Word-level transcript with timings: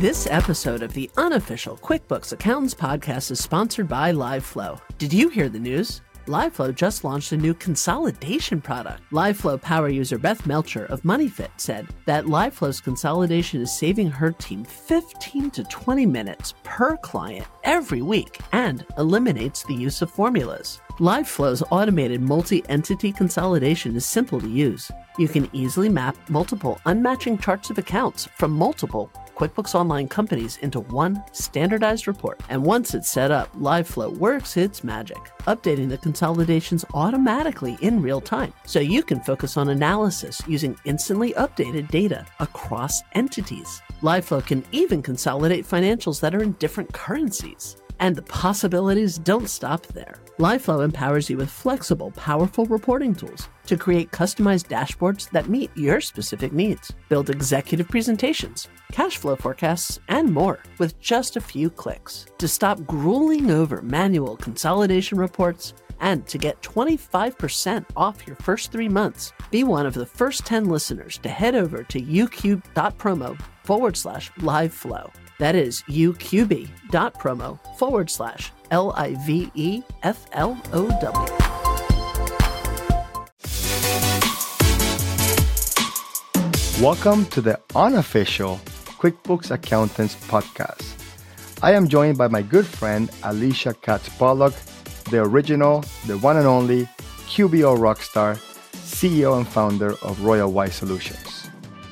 This 0.00 0.26
episode 0.30 0.82
of 0.82 0.94
the 0.94 1.10
unofficial 1.18 1.76
QuickBooks 1.76 2.32
Accountants 2.32 2.72
podcast 2.72 3.30
is 3.32 3.38
sponsored 3.38 3.86
by 3.86 4.12
LiveFlow. 4.12 4.80
Did 4.96 5.12
you 5.12 5.28
hear 5.28 5.50
the 5.50 5.58
news? 5.58 6.00
LiveFlow 6.24 6.74
just 6.74 7.04
launched 7.04 7.32
a 7.32 7.36
new 7.36 7.52
consolidation 7.52 8.62
product. 8.62 9.02
LiveFlow 9.12 9.60
power 9.60 9.90
user 9.90 10.16
Beth 10.16 10.46
Melcher 10.46 10.86
of 10.86 11.02
MoneyFit 11.02 11.50
said 11.58 11.86
that 12.06 12.24
LiveFlow's 12.24 12.80
consolidation 12.80 13.60
is 13.60 13.76
saving 13.76 14.10
her 14.10 14.32
team 14.32 14.64
15 14.64 15.50
to 15.50 15.64
20 15.64 16.06
minutes 16.06 16.54
per 16.62 16.96
client 16.96 17.46
every 17.64 18.00
week 18.00 18.38
and 18.52 18.86
eliminates 18.96 19.64
the 19.64 19.74
use 19.74 20.00
of 20.00 20.10
formulas. 20.10 20.80
LiveFlow's 20.98 21.62
automated 21.70 22.22
multi 22.22 22.62
entity 22.70 23.12
consolidation 23.12 23.96
is 23.96 24.06
simple 24.06 24.40
to 24.40 24.48
use. 24.48 24.90
You 25.18 25.28
can 25.28 25.50
easily 25.52 25.90
map 25.90 26.16
multiple 26.30 26.80
unmatching 26.86 27.42
charts 27.42 27.68
of 27.68 27.76
accounts 27.76 28.28
from 28.38 28.52
multiple 28.52 29.10
QuickBooks 29.40 29.74
Online 29.74 30.06
companies 30.06 30.58
into 30.58 30.80
one 30.80 31.24
standardized 31.32 32.06
report. 32.06 32.38
And 32.50 32.62
once 32.62 32.92
it's 32.92 33.08
set 33.08 33.30
up, 33.30 33.50
LiveFlow 33.56 34.18
works 34.18 34.58
its 34.58 34.84
magic, 34.84 35.16
updating 35.46 35.88
the 35.88 35.96
consolidations 35.96 36.84
automatically 36.92 37.78
in 37.80 38.02
real 38.02 38.20
time. 38.20 38.52
So 38.66 38.80
you 38.80 39.02
can 39.02 39.20
focus 39.20 39.56
on 39.56 39.70
analysis 39.70 40.42
using 40.46 40.76
instantly 40.84 41.32
updated 41.38 41.88
data 41.88 42.26
across 42.38 43.00
entities. 43.14 43.80
LiveFlow 44.02 44.46
can 44.46 44.62
even 44.72 45.00
consolidate 45.02 45.66
financials 45.66 46.20
that 46.20 46.34
are 46.34 46.42
in 46.42 46.52
different 46.58 46.92
currencies. 46.92 47.79
And 48.00 48.16
the 48.16 48.22
possibilities 48.22 49.18
don't 49.18 49.48
stop 49.48 49.86
there. 49.88 50.16
LiveFlow 50.38 50.82
empowers 50.82 51.28
you 51.28 51.36
with 51.36 51.50
flexible, 51.50 52.10
powerful 52.12 52.64
reporting 52.64 53.14
tools 53.14 53.50
to 53.66 53.76
create 53.76 54.10
customized 54.10 54.68
dashboards 54.68 55.30
that 55.30 55.50
meet 55.50 55.70
your 55.76 56.00
specific 56.00 56.52
needs, 56.52 56.92
build 57.10 57.28
executive 57.28 57.88
presentations, 57.88 58.66
cash 58.90 59.18
flow 59.18 59.36
forecasts, 59.36 60.00
and 60.08 60.32
more 60.32 60.60
with 60.78 60.98
just 60.98 61.36
a 61.36 61.40
few 61.42 61.68
clicks. 61.68 62.26
To 62.38 62.48
stop 62.48 62.84
grueling 62.86 63.50
over 63.50 63.82
manual 63.82 64.36
consolidation 64.36 65.18
reports 65.18 65.74
and 66.00 66.26
to 66.26 66.38
get 66.38 66.62
25% 66.62 67.84
off 67.94 68.26
your 68.26 68.36
first 68.36 68.72
three 68.72 68.88
months, 68.88 69.32
be 69.50 69.62
one 69.62 69.84
of 69.84 69.92
the 69.92 70.06
first 70.06 70.46
10 70.46 70.64
listeners 70.64 71.18
to 71.18 71.28
head 71.28 71.54
over 71.54 71.82
to 71.84 72.00
uqb.promo 72.00 73.38
forward 73.62 73.96
slash 73.96 74.30
live 74.38 74.72
flow. 74.72 75.10
That 75.40 75.56
is 75.56 75.82
uqb.promo 75.88 77.58
forward 77.78 78.10
slash 78.10 78.52
L 78.70 78.92
I 78.94 79.14
V 79.24 79.50
E 79.54 79.82
F 80.02 80.26
L 80.32 80.60
O 80.74 80.86
W. 81.00 81.32
Welcome 86.84 87.24
to 87.30 87.40
the 87.40 87.58
unofficial 87.74 88.60
QuickBooks 89.00 89.50
Accountants 89.50 90.14
podcast. 90.28 90.84
I 91.62 91.72
am 91.72 91.88
joined 91.88 92.18
by 92.18 92.28
my 92.28 92.42
good 92.42 92.66
friend 92.66 93.10
Alicia 93.22 93.72
Katz 93.80 94.10
Pollock, 94.10 94.52
the 95.10 95.22
original, 95.22 95.82
the 96.06 96.18
one 96.18 96.36
and 96.36 96.46
only 96.46 96.84
QBO 97.32 97.78
rockstar, 97.78 98.36
CEO 98.74 99.38
and 99.38 99.48
founder 99.48 99.92
of 100.02 100.18
RoyalWise 100.18 100.72
Solutions. 100.72 101.29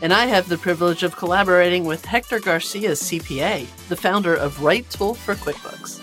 And 0.00 0.12
I 0.12 0.27
have 0.27 0.48
the 0.48 0.58
privilege 0.58 1.02
of 1.02 1.16
collaborating 1.16 1.84
with 1.84 2.04
Hector 2.04 2.38
Garcia, 2.38 2.92
CPA, 2.92 3.66
the 3.88 3.96
founder 3.96 4.32
of 4.32 4.62
Right 4.62 4.88
Tool 4.91 5.14
for 5.14 5.34
QuickBooks. 5.34 5.98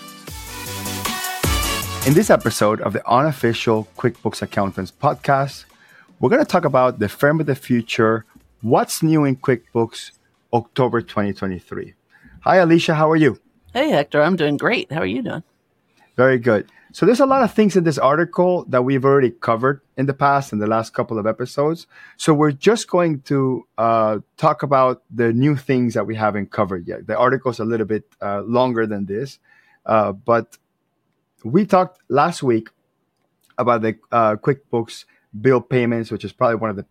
In 2.06 2.12
this 2.12 2.28
episode 2.28 2.82
of 2.82 2.92
the 2.92 3.08
unofficial 3.10 3.88
QuickBooks 3.96 4.42
Accountants 4.42 4.92
podcast, 4.92 5.64
we're 6.20 6.28
going 6.28 6.44
to 6.44 6.50
talk 6.50 6.66
about 6.66 6.98
the 6.98 7.08
firm 7.08 7.40
of 7.40 7.46
the 7.46 7.54
future 7.54 8.26
What's 8.60 9.02
new 9.02 9.24
in 9.24 9.36
QuickBooks 9.36 10.10
October 10.52 11.00
2023? 11.00 11.94
Hi, 12.40 12.56
Alicia. 12.56 12.94
How 12.94 13.10
are 13.10 13.16
you? 13.16 13.40
Hey, 13.72 13.88
Hector. 13.88 14.20
I'm 14.20 14.36
doing 14.36 14.58
great. 14.58 14.92
How 14.92 15.00
are 15.00 15.06
you 15.06 15.22
doing? 15.22 15.42
Very 16.16 16.38
good. 16.38 16.70
So, 16.92 17.06
there's 17.06 17.20
a 17.20 17.26
lot 17.26 17.42
of 17.42 17.52
things 17.54 17.76
in 17.76 17.84
this 17.84 17.98
article 17.98 18.64
that 18.68 18.82
we've 18.82 19.04
already 19.04 19.30
covered 19.30 19.80
in 19.96 20.06
the 20.06 20.14
past 20.14 20.52
in 20.52 20.58
the 20.58 20.66
last 20.66 20.92
couple 20.92 21.18
of 21.18 21.26
episodes. 21.26 21.86
So, 22.16 22.34
we're 22.34 22.52
just 22.52 22.88
going 22.88 23.22
to 23.22 23.66
uh, 23.78 24.18
talk 24.36 24.62
about 24.62 25.02
the 25.10 25.32
new 25.32 25.56
things 25.56 25.94
that 25.94 26.06
we 26.06 26.14
haven't 26.14 26.50
covered 26.50 26.86
yet. 26.86 27.06
The 27.06 27.16
article's 27.16 27.60
a 27.60 27.64
little 27.64 27.86
bit 27.86 28.04
uh, 28.20 28.42
longer 28.42 28.86
than 28.86 29.06
this, 29.06 29.38
uh, 29.84 30.12
but 30.12 30.58
we 31.44 31.64
talked 31.64 32.00
last 32.08 32.42
week 32.42 32.68
about 33.58 33.82
the 33.82 33.96
uh, 34.12 34.36
QuickBooks 34.36 35.04
bill 35.40 35.60
payments, 35.60 36.10
which 36.10 36.24
is 36.24 36.32
probably 36.32 36.56
one 36.56 36.70
of 36.70 36.76
the 36.76 36.86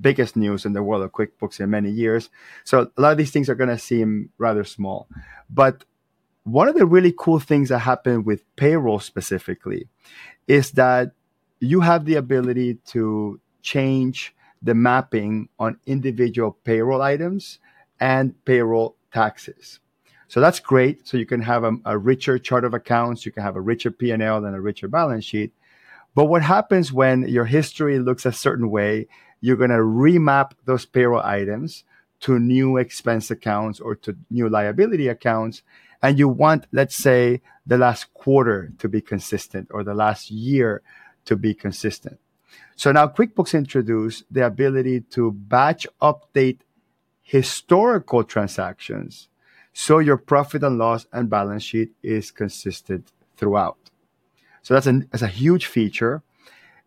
biggest 0.00 0.36
news 0.36 0.64
in 0.64 0.72
the 0.72 0.82
world 0.82 1.02
of 1.02 1.12
QuickBooks 1.12 1.60
in 1.60 1.70
many 1.70 1.90
years. 1.90 2.30
So 2.64 2.90
a 2.96 3.00
lot 3.00 3.12
of 3.12 3.18
these 3.18 3.30
things 3.30 3.48
are 3.48 3.54
going 3.54 3.70
to 3.70 3.78
seem 3.78 4.30
rather 4.38 4.64
small. 4.64 5.08
But 5.50 5.84
one 6.44 6.68
of 6.68 6.76
the 6.76 6.86
really 6.86 7.12
cool 7.16 7.40
things 7.40 7.68
that 7.68 7.80
happened 7.80 8.24
with 8.24 8.44
payroll 8.56 9.00
specifically 9.00 9.88
is 10.46 10.72
that 10.72 11.12
you 11.60 11.80
have 11.80 12.04
the 12.04 12.16
ability 12.16 12.74
to 12.86 13.40
change 13.62 14.34
the 14.62 14.74
mapping 14.74 15.48
on 15.58 15.78
individual 15.86 16.56
payroll 16.64 17.02
items 17.02 17.58
and 18.00 18.34
payroll 18.44 18.96
taxes. 19.12 19.80
So 20.28 20.40
that's 20.40 20.60
great. 20.60 21.06
So 21.06 21.16
you 21.16 21.26
can 21.26 21.40
have 21.42 21.64
a, 21.64 21.72
a 21.84 21.96
richer 21.96 22.38
chart 22.38 22.64
of 22.64 22.74
accounts, 22.74 23.24
you 23.24 23.32
can 23.32 23.42
have 23.42 23.56
a 23.56 23.60
richer 23.60 23.90
P&L 23.90 24.44
and 24.44 24.54
a 24.54 24.60
richer 24.60 24.88
balance 24.88 25.24
sheet. 25.24 25.52
But 26.14 26.26
what 26.26 26.42
happens 26.42 26.92
when 26.92 27.28
your 27.28 27.44
history 27.44 27.98
looks 27.98 28.26
a 28.26 28.32
certain 28.32 28.70
way 28.70 29.06
you're 29.40 29.56
going 29.56 29.70
to 29.70 29.76
remap 29.76 30.52
those 30.64 30.86
payroll 30.86 31.22
items 31.22 31.84
to 32.20 32.38
new 32.38 32.76
expense 32.76 33.30
accounts 33.30 33.80
or 33.80 33.94
to 33.94 34.16
new 34.30 34.48
liability 34.48 35.08
accounts. 35.08 35.62
And 36.02 36.18
you 36.18 36.28
want, 36.28 36.66
let's 36.72 36.96
say, 36.96 37.42
the 37.66 37.78
last 37.78 38.12
quarter 38.14 38.72
to 38.78 38.88
be 38.88 39.00
consistent 39.00 39.68
or 39.70 39.84
the 39.84 39.94
last 39.94 40.30
year 40.30 40.82
to 41.28 41.36
be 41.36 41.54
consistent. 41.54 42.18
So 42.76 42.92
now 42.92 43.06
QuickBooks 43.08 43.54
introduced 43.54 44.24
the 44.30 44.46
ability 44.46 45.02
to 45.12 45.32
batch 45.32 45.86
update 46.00 46.60
historical 47.22 48.24
transactions 48.24 49.28
so 49.72 49.98
your 49.98 50.16
profit 50.16 50.62
and 50.62 50.78
loss 50.78 51.06
and 51.12 51.28
balance 51.28 51.62
sheet 51.62 51.92
is 52.02 52.30
consistent 52.30 53.12
throughout. 53.36 53.78
So 54.62 54.74
that's 54.74 54.86
a, 54.86 55.00
that's 55.10 55.22
a 55.22 55.28
huge 55.28 55.66
feature 55.66 56.22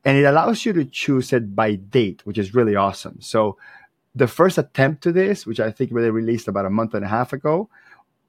and 0.03 0.17
it 0.17 0.23
allows 0.23 0.65
you 0.65 0.73
to 0.73 0.85
choose 0.85 1.31
it 1.31 1.55
by 1.55 1.75
date, 1.75 2.25
which 2.25 2.37
is 2.37 2.55
really 2.55 2.75
awesome. 2.75 3.21
So 3.21 3.57
the 4.15 4.27
first 4.27 4.57
attempt 4.57 5.03
to 5.03 5.11
this, 5.11 5.45
which 5.45 5.59
I 5.59 5.71
think 5.71 5.91
really 5.91 6.09
released 6.09 6.47
about 6.47 6.65
a 6.65 6.69
month 6.69 6.95
and 6.95 7.05
a 7.05 7.07
half 7.07 7.33
ago, 7.33 7.69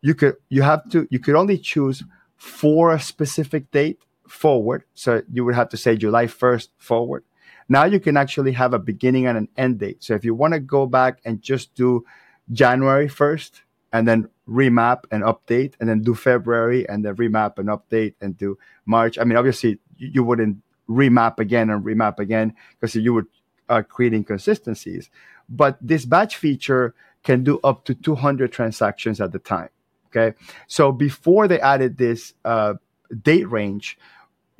you 0.02 0.14
could 0.14 0.36
you 0.48 0.62
have 0.62 0.88
to 0.90 1.06
you 1.10 1.18
could 1.18 1.34
only 1.34 1.58
choose 1.58 2.02
for 2.36 2.92
a 2.92 3.00
specific 3.00 3.70
date 3.70 4.00
forward. 4.32 4.84
So 4.94 5.22
you 5.30 5.44
would 5.44 5.54
have 5.54 5.68
to 5.68 5.76
say 5.76 5.96
July 5.96 6.26
1st 6.26 6.68
forward. 6.78 7.22
Now 7.68 7.84
you 7.84 8.00
can 8.00 8.16
actually 8.16 8.52
have 8.52 8.72
a 8.72 8.78
beginning 8.78 9.26
and 9.26 9.36
an 9.36 9.48
end 9.56 9.78
date. 9.78 10.02
So 10.02 10.14
if 10.14 10.24
you 10.24 10.34
want 10.34 10.54
to 10.54 10.60
go 10.60 10.86
back 10.86 11.20
and 11.24 11.40
just 11.42 11.74
do 11.74 12.04
January 12.50 13.08
1st 13.08 13.60
and 13.92 14.08
then 14.08 14.28
remap 14.48 15.04
and 15.10 15.22
update 15.22 15.74
and 15.78 15.88
then 15.88 16.00
do 16.00 16.14
February 16.14 16.88
and 16.88 17.04
then 17.04 17.14
remap 17.16 17.58
and 17.58 17.68
update 17.68 18.14
and 18.20 18.36
do 18.36 18.58
March. 18.86 19.18
I 19.18 19.24
mean, 19.24 19.36
obviously 19.36 19.78
you 19.98 20.24
wouldn't 20.24 20.58
remap 20.88 21.38
again 21.38 21.70
and 21.70 21.84
remap 21.84 22.18
again 22.18 22.54
because 22.80 22.96
you 22.96 23.12
would 23.12 23.26
uh, 23.68 23.82
create 23.82 24.14
inconsistencies. 24.14 25.10
But 25.48 25.76
this 25.80 26.04
batch 26.06 26.36
feature 26.36 26.94
can 27.22 27.44
do 27.44 27.60
up 27.62 27.84
to 27.84 27.94
200 27.94 28.50
transactions 28.50 29.20
at 29.20 29.32
the 29.32 29.38
time. 29.38 29.68
Okay, 30.08 30.36
so 30.66 30.92
before 30.92 31.48
they 31.48 31.58
added 31.60 31.96
this 31.96 32.34
uh, 32.44 32.74
date 33.22 33.48
range, 33.50 33.98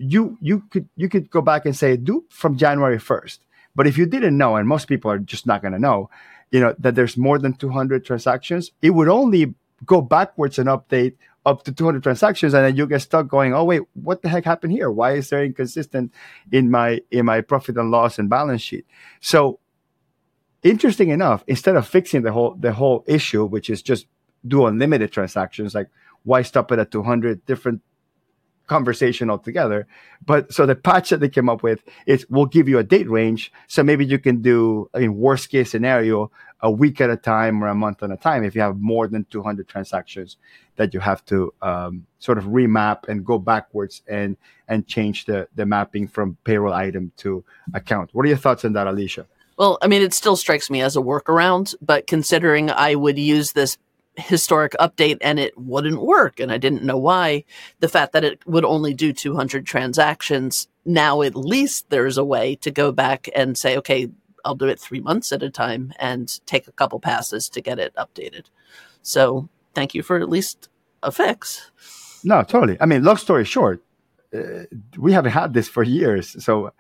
you 0.03 0.37
you 0.41 0.61
could 0.71 0.89
you 0.97 1.09
could 1.09 1.31
go 1.31 1.41
back 1.41 1.65
and 1.65 1.77
say 1.77 1.97
do 1.97 2.25
from 2.29 2.57
January 2.57 2.99
1st. 2.99 3.39
But 3.75 3.87
if 3.87 3.97
you 3.97 4.05
didn't 4.05 4.37
know, 4.37 4.57
and 4.57 4.69
most 4.69 4.87
people 4.87 5.11
are 5.11 5.19
just 5.19 5.47
not 5.47 5.63
going 5.63 5.73
to 5.73 5.79
know, 5.79 6.11
you 6.51 6.61
know 6.61 6.75
that 6.79 6.95
there's 6.95 7.17
more 7.17 7.39
than 7.39 7.55
200 7.55 8.05
transactions, 8.05 8.73
it 8.83 8.91
would 8.91 9.09
only 9.09 9.55
go 9.87 10.01
backwards 10.01 10.59
and 10.59 10.69
update 10.69 11.15
up 11.45 11.65
to 11.65 11.73
200 11.73 12.03
transactions 12.03 12.55
and 12.55 12.65
then 12.65 12.77
you 12.77 12.87
get 12.87 13.03
stuck 13.03 13.27
going 13.27 13.53
oh 13.53 13.65
wait 13.65 13.83
what 13.95 14.23
the 14.23 14.29
heck 14.29 14.45
happened 14.45 14.73
here? 14.73 14.91
Why 14.91 15.13
is 15.13 15.31
there 15.31 15.45
inconsistent 15.45 16.13
in 16.53 16.71
my 16.71 17.01
in 17.11 17.27
my 17.27 17.41
profit 17.41 17.77
and 17.77 17.91
loss 17.91 18.19
and 18.19 18.29
balance 18.31 18.63
sheet? 18.63 18.87
So 19.21 19.59
interesting 20.63 21.09
enough 21.09 21.43
instead 21.47 21.77
of 21.77 21.87
fixing 21.87 22.23
the 22.23 22.33
whole 22.33 22.55
the 22.59 22.73
whole 22.73 23.05
issue 23.09 23.45
which 23.45 23.69
is 23.71 23.83
just 23.83 24.07
do 24.47 24.67
unlimited 24.67 25.11
transactions 25.11 25.75
like 25.75 25.89
why 26.25 26.43
stop 26.43 26.71
it 26.71 26.79
at 26.79 26.93
200 26.93 27.45
different 27.47 27.81
conversation 28.73 29.31
altogether. 29.31 29.87
But 30.25 30.53
so 30.53 30.67
the 30.67 30.75
patch 30.75 31.11
that 31.11 31.21
they 31.21 31.29
came 31.29 31.49
up 31.49 31.63
with 31.63 31.81
is 32.07 32.27
we'll 32.31 32.53
give 32.57 32.69
you 32.69 32.79
a 32.79 32.85
date 32.95 33.11
range. 33.19 33.53
So 33.69 33.83
maybe 33.83 34.05
you 34.13 34.19
can 34.19 34.41
do, 34.41 34.89
in 34.95 35.17
worst 35.17 35.51
case 35.51 35.71
scenario, 35.71 36.31
a 36.63 36.71
week 36.71 37.01
at 37.01 37.11
a 37.11 37.17
time 37.17 37.63
or 37.63 37.69
a 37.69 37.75
month 37.75 38.03
at 38.03 38.11
a 38.11 38.17
time 38.17 38.45
if 38.45 38.55
you 38.55 38.61
have 38.61 38.79
more 38.79 39.09
than 39.09 39.25
200 39.31 39.69
transactions 39.69 40.37
that 40.77 40.95
you 40.95 41.01
have 41.01 41.25
to 41.27 41.53
um, 41.61 42.07
sort 42.19 42.39
of 42.39 42.45
remap 42.45 43.09
and 43.09 43.27
go 43.27 43.39
backwards 43.39 44.03
and 44.09 44.37
and 44.69 44.87
change 44.87 45.25
the 45.27 45.49
the 45.57 45.67
mapping 45.67 46.07
from 46.07 46.37
payroll 46.45 46.73
item 46.73 47.13
to 47.17 47.45
account. 47.75 48.11
What 48.13 48.25
are 48.25 48.29
your 48.29 48.43
thoughts 48.45 48.65
on 48.65 48.73
that, 48.75 48.87
Alicia? 48.87 49.27
Well, 49.59 49.77
I 49.83 49.87
mean, 49.87 50.03
it 50.03 50.15
still 50.15 50.37
strikes 50.37 50.71
me 50.71 50.81
as 50.81 50.97
a 50.97 51.01
workaround, 51.01 51.75
but 51.83 52.07
considering 52.07 52.71
I 52.71 52.95
would 52.95 53.19
use 53.19 53.53
this 53.53 53.77
historic 54.17 54.73
update 54.79 55.19
and 55.21 55.39
it 55.39 55.57
wouldn't 55.57 56.03
work 56.03 56.39
and 56.39 56.53
I 56.53 56.59
didn't 56.59 56.85
know 56.85 56.99
why. 56.99 57.45
The 57.81 57.89
fact 57.89 58.13
that 58.13 58.25
it 58.25 58.47
would 58.47 58.65
only 58.65 58.95
do 58.95 59.13
200 59.13 59.67
transactions, 59.67 60.69
now 60.85 61.23
at 61.23 61.35
least 61.35 61.89
there's 61.91 62.19
a 62.19 62.25
way 62.25 62.57
to 62.57 62.71
go 62.71 62.93
back 62.93 63.29
and 63.35 63.57
say, 63.57 63.77
okay, 63.79 64.11
I'll 64.45 64.55
do 64.55 64.67
it 64.67 64.81
three 64.81 65.01
months 65.01 65.33
at 65.33 65.43
a 65.43 65.51
time 65.51 65.93
and 65.99 66.45
take 66.47 66.67
a 66.67 66.73
couple 66.73 67.01
passes 67.01 67.49
to 67.51 67.61
get 67.61 67.79
it 67.79 67.95
updated. 67.97 68.47
So 69.03 69.49
thank 69.75 69.95
you 69.95 70.03
for 70.03 70.19
at 70.19 70.29
least 70.29 70.69
a 71.03 71.11
fix. 71.11 71.71
No, 72.25 72.43
totally. 72.43 72.77
I 72.81 72.87
mean, 72.87 73.05
long 73.05 73.17
story 73.17 73.45
short, 73.45 73.83
uh, 74.35 74.65
we 74.99 75.13
haven't 75.13 75.33
had 75.33 75.55
this 75.55 75.69
for 75.69 75.83
years. 75.83 76.43
So 76.45 76.73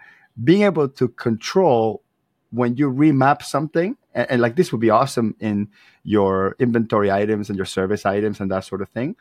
being 0.43 0.62
able 0.62 0.88
to 0.88 1.08
control 1.08 2.02
when 2.50 2.76
you 2.76 2.90
remap 2.90 3.43
something, 3.43 3.96
and, 4.14 4.31
and, 4.31 4.43
like 4.43 4.56
this 4.56 4.73
would 4.73 4.81
be 4.81 4.91
awesome 4.91 5.35
in 5.41 5.69
your 6.05 6.56
inventory 6.59 7.11
items 7.11 7.49
and 7.49 7.56
your 7.56 7.67
service 7.67 8.05
items 8.06 8.41
and 8.41 8.50
that 8.50 8.64
sort 8.64 8.82
of 8.82 8.88
thing. 8.88 9.17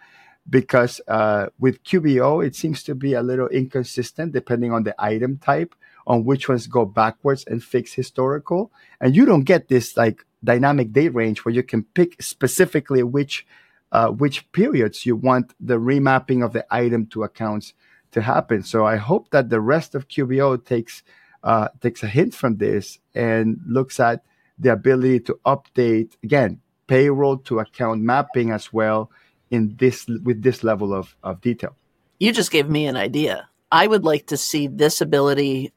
Because 0.49 0.99
uh, 1.07 1.47
with 1.59 1.83
QBO, 1.83 2.45
it 2.45 2.55
seems 2.55 2.81
to 2.83 2.95
be 2.95 3.13
a 3.13 3.21
little 3.21 3.47
inconsistent 3.47 4.33
depending 4.33 4.71
on 4.71 4.83
the 4.83 4.95
item 4.97 5.38
type 5.38 5.75
on 6.07 6.25
which 6.25 6.49
ones 6.49 6.65
go 6.67 6.85
backwards 6.85 7.43
and 7.45 7.63
fix 7.63 7.93
historical. 7.93 8.71
And 8.99 9.15
you 9.15 9.25
don't 9.25 9.43
get 9.43 9.67
this 9.67 9.95
like 9.95 10.25
dynamic 10.43 10.91
date 10.91 11.13
range 11.13 11.45
where 11.45 11.53
you 11.53 11.63
can 11.63 11.83
pick 11.83 12.21
specifically 12.21 13.03
which 13.03 13.45
uh, 13.91 14.07
which 14.07 14.49
periods 14.53 15.05
you 15.05 15.15
want 15.15 15.53
the 15.59 15.77
remapping 15.77 16.44
of 16.44 16.53
the 16.53 16.65
item 16.73 17.05
to 17.07 17.23
accounts 17.23 17.73
to 18.11 18.21
happen. 18.21 18.63
So 18.63 18.85
I 18.85 18.95
hope 18.95 19.29
that 19.31 19.49
the 19.49 19.59
rest 19.59 19.95
of 19.95 20.07
QBO 20.07 20.63
takes 20.65 21.03
uh, 21.44 21.69
takes 21.81 22.03
a 22.03 22.07
hint 22.07 22.33
from 22.33 22.57
this 22.57 22.99
and 23.15 23.59
looks 23.67 23.99
at 23.99 24.23
the 24.61 24.71
ability 24.71 25.19
to 25.19 25.39
update 25.45 26.15
again 26.23 26.61
payroll 26.87 27.37
to 27.37 27.59
account 27.59 28.01
mapping 28.01 28.51
as 28.51 28.73
well 28.73 29.09
in 29.49 29.75
this 29.77 30.07
with 30.07 30.43
this 30.43 30.63
level 30.63 30.93
of, 30.93 31.15
of 31.23 31.41
detail. 31.41 31.75
You 32.19 32.31
just 32.31 32.51
gave 32.51 32.69
me 32.69 32.85
an 32.85 32.97
idea. 32.97 33.49
I 33.71 33.87
would 33.87 34.03
like 34.03 34.27
to 34.27 34.37
see 34.37 34.67
this 34.67 35.01
ability 35.01 35.71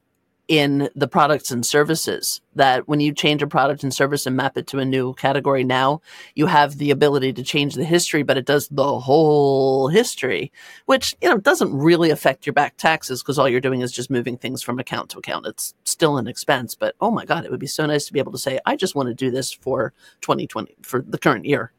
in 0.47 0.89
the 0.95 1.07
products 1.07 1.49
and 1.49 1.65
services 1.65 2.39
that 2.55 2.87
when 2.87 2.99
you 2.99 3.11
change 3.11 3.41
a 3.41 3.47
product 3.47 3.83
and 3.83 3.93
service 3.93 4.25
and 4.27 4.35
map 4.35 4.57
it 4.57 4.67
to 4.67 4.77
a 4.77 4.85
new 4.85 5.13
category 5.15 5.63
now 5.63 5.99
you 6.35 6.45
have 6.45 6.77
the 6.77 6.91
ability 6.91 7.33
to 7.33 7.43
change 7.43 7.73
the 7.73 7.83
history 7.83 8.21
but 8.21 8.37
it 8.37 8.45
does 8.45 8.67
the 8.69 8.99
whole 8.99 9.87
history 9.87 10.51
which 10.85 11.15
you 11.21 11.29
know 11.29 11.37
doesn't 11.37 11.73
really 11.75 12.11
affect 12.11 12.45
your 12.45 12.53
back 12.53 12.77
taxes 12.77 13.23
because 13.23 13.39
all 13.39 13.49
you're 13.49 13.59
doing 13.59 13.81
is 13.81 13.91
just 13.91 14.11
moving 14.11 14.37
things 14.37 14.61
from 14.61 14.79
account 14.79 15.09
to 15.09 15.17
account. 15.17 15.47
It's 15.47 15.73
still 15.83 16.17
an 16.17 16.27
expense 16.27 16.75
but 16.75 16.95
oh 17.01 17.09
my 17.09 17.25
god 17.25 17.43
it 17.43 17.51
would 17.51 17.59
be 17.59 17.67
so 17.67 17.85
nice 17.85 18.05
to 18.05 18.13
be 18.13 18.19
able 18.19 18.31
to 18.31 18.37
say 18.37 18.59
i 18.65 18.75
just 18.75 18.95
want 18.95 19.07
to 19.07 19.15
do 19.15 19.31
this 19.31 19.51
for 19.51 19.93
2020 20.21 20.75
for 20.83 21.01
the 21.01 21.17
current 21.17 21.45
year 21.45 21.71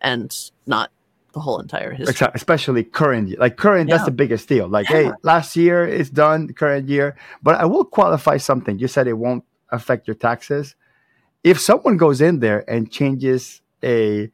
and 0.00 0.50
not 0.66 0.90
the 1.32 1.40
whole 1.40 1.58
entire 1.58 1.92
history. 1.92 2.12
Exactly, 2.12 2.38
especially 2.38 2.84
current 2.84 3.28
year. 3.28 3.38
Like 3.38 3.56
current, 3.56 3.88
yeah. 3.88 3.96
that's 3.96 4.06
the 4.06 4.12
biggest 4.12 4.48
deal. 4.48 4.68
Like, 4.68 4.88
yeah. 4.88 5.02
hey, 5.02 5.12
last 5.22 5.56
year 5.56 5.86
is 5.86 6.10
done, 6.10 6.52
current 6.52 6.88
year. 6.88 7.16
But 7.42 7.56
I 7.56 7.64
will 7.64 7.84
qualify 7.84 8.36
something. 8.36 8.78
You 8.78 8.88
said 8.88 9.06
it 9.06 9.14
won't 9.14 9.44
affect 9.70 10.06
your 10.06 10.14
taxes. 10.14 10.74
If 11.42 11.58
someone 11.58 11.96
goes 11.96 12.20
in 12.20 12.40
there 12.40 12.68
and 12.70 12.90
changes 12.90 13.62
a 13.82 14.30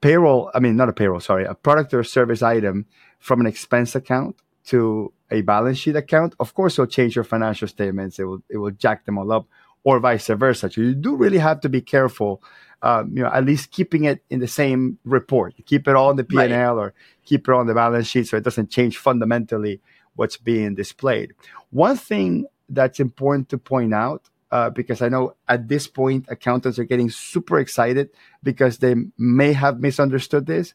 payroll, 0.00 0.50
I 0.54 0.60
mean, 0.60 0.76
not 0.76 0.88
a 0.88 0.92
payroll, 0.92 1.20
sorry, 1.20 1.44
a 1.44 1.54
product 1.54 1.92
or 1.92 2.02
service 2.02 2.42
item 2.42 2.86
from 3.18 3.40
an 3.40 3.46
expense 3.46 3.94
account 3.94 4.36
to 4.66 5.12
a 5.30 5.42
balance 5.42 5.78
sheet 5.78 5.96
account, 5.96 6.34
of 6.40 6.54
course, 6.54 6.74
it'll 6.74 6.86
change 6.86 7.14
your 7.14 7.24
financial 7.24 7.68
statements. 7.68 8.18
It 8.18 8.24
will, 8.24 8.42
it 8.48 8.56
will 8.56 8.70
jack 8.70 9.04
them 9.04 9.18
all 9.18 9.30
up, 9.32 9.46
or 9.84 9.98
vice 10.00 10.28
versa. 10.28 10.70
So 10.70 10.80
you 10.80 10.94
do 10.94 11.16
really 11.16 11.38
have 11.38 11.60
to 11.60 11.68
be 11.68 11.80
careful 11.80 12.42
um, 12.82 13.16
you 13.16 13.22
know, 13.22 13.30
at 13.30 13.44
least 13.44 13.70
keeping 13.70 14.04
it 14.04 14.22
in 14.30 14.40
the 14.40 14.48
same 14.48 14.98
report. 15.04 15.54
Keep 15.66 15.88
it 15.88 15.96
all 15.96 16.10
in 16.10 16.16
the 16.16 16.24
P 16.24 16.38
and 16.38 16.52
L 16.52 16.78
or 16.78 16.94
keep 17.24 17.48
it 17.48 17.54
on 17.54 17.66
the 17.66 17.74
balance 17.74 18.06
sheet 18.06 18.28
so 18.28 18.36
it 18.36 18.44
doesn't 18.44 18.70
change 18.70 18.96
fundamentally 18.96 19.80
what's 20.16 20.36
being 20.36 20.74
displayed. 20.74 21.34
One 21.70 21.96
thing 21.96 22.46
that's 22.68 23.00
important 23.00 23.48
to 23.50 23.58
point 23.58 23.92
out, 23.92 24.28
uh, 24.50 24.70
because 24.70 25.02
I 25.02 25.08
know 25.08 25.34
at 25.48 25.68
this 25.68 25.86
point 25.86 26.26
accountants 26.28 26.78
are 26.78 26.84
getting 26.84 27.10
super 27.10 27.58
excited 27.58 28.10
because 28.42 28.78
they 28.78 28.94
may 29.18 29.52
have 29.52 29.80
misunderstood 29.80 30.46
this. 30.46 30.74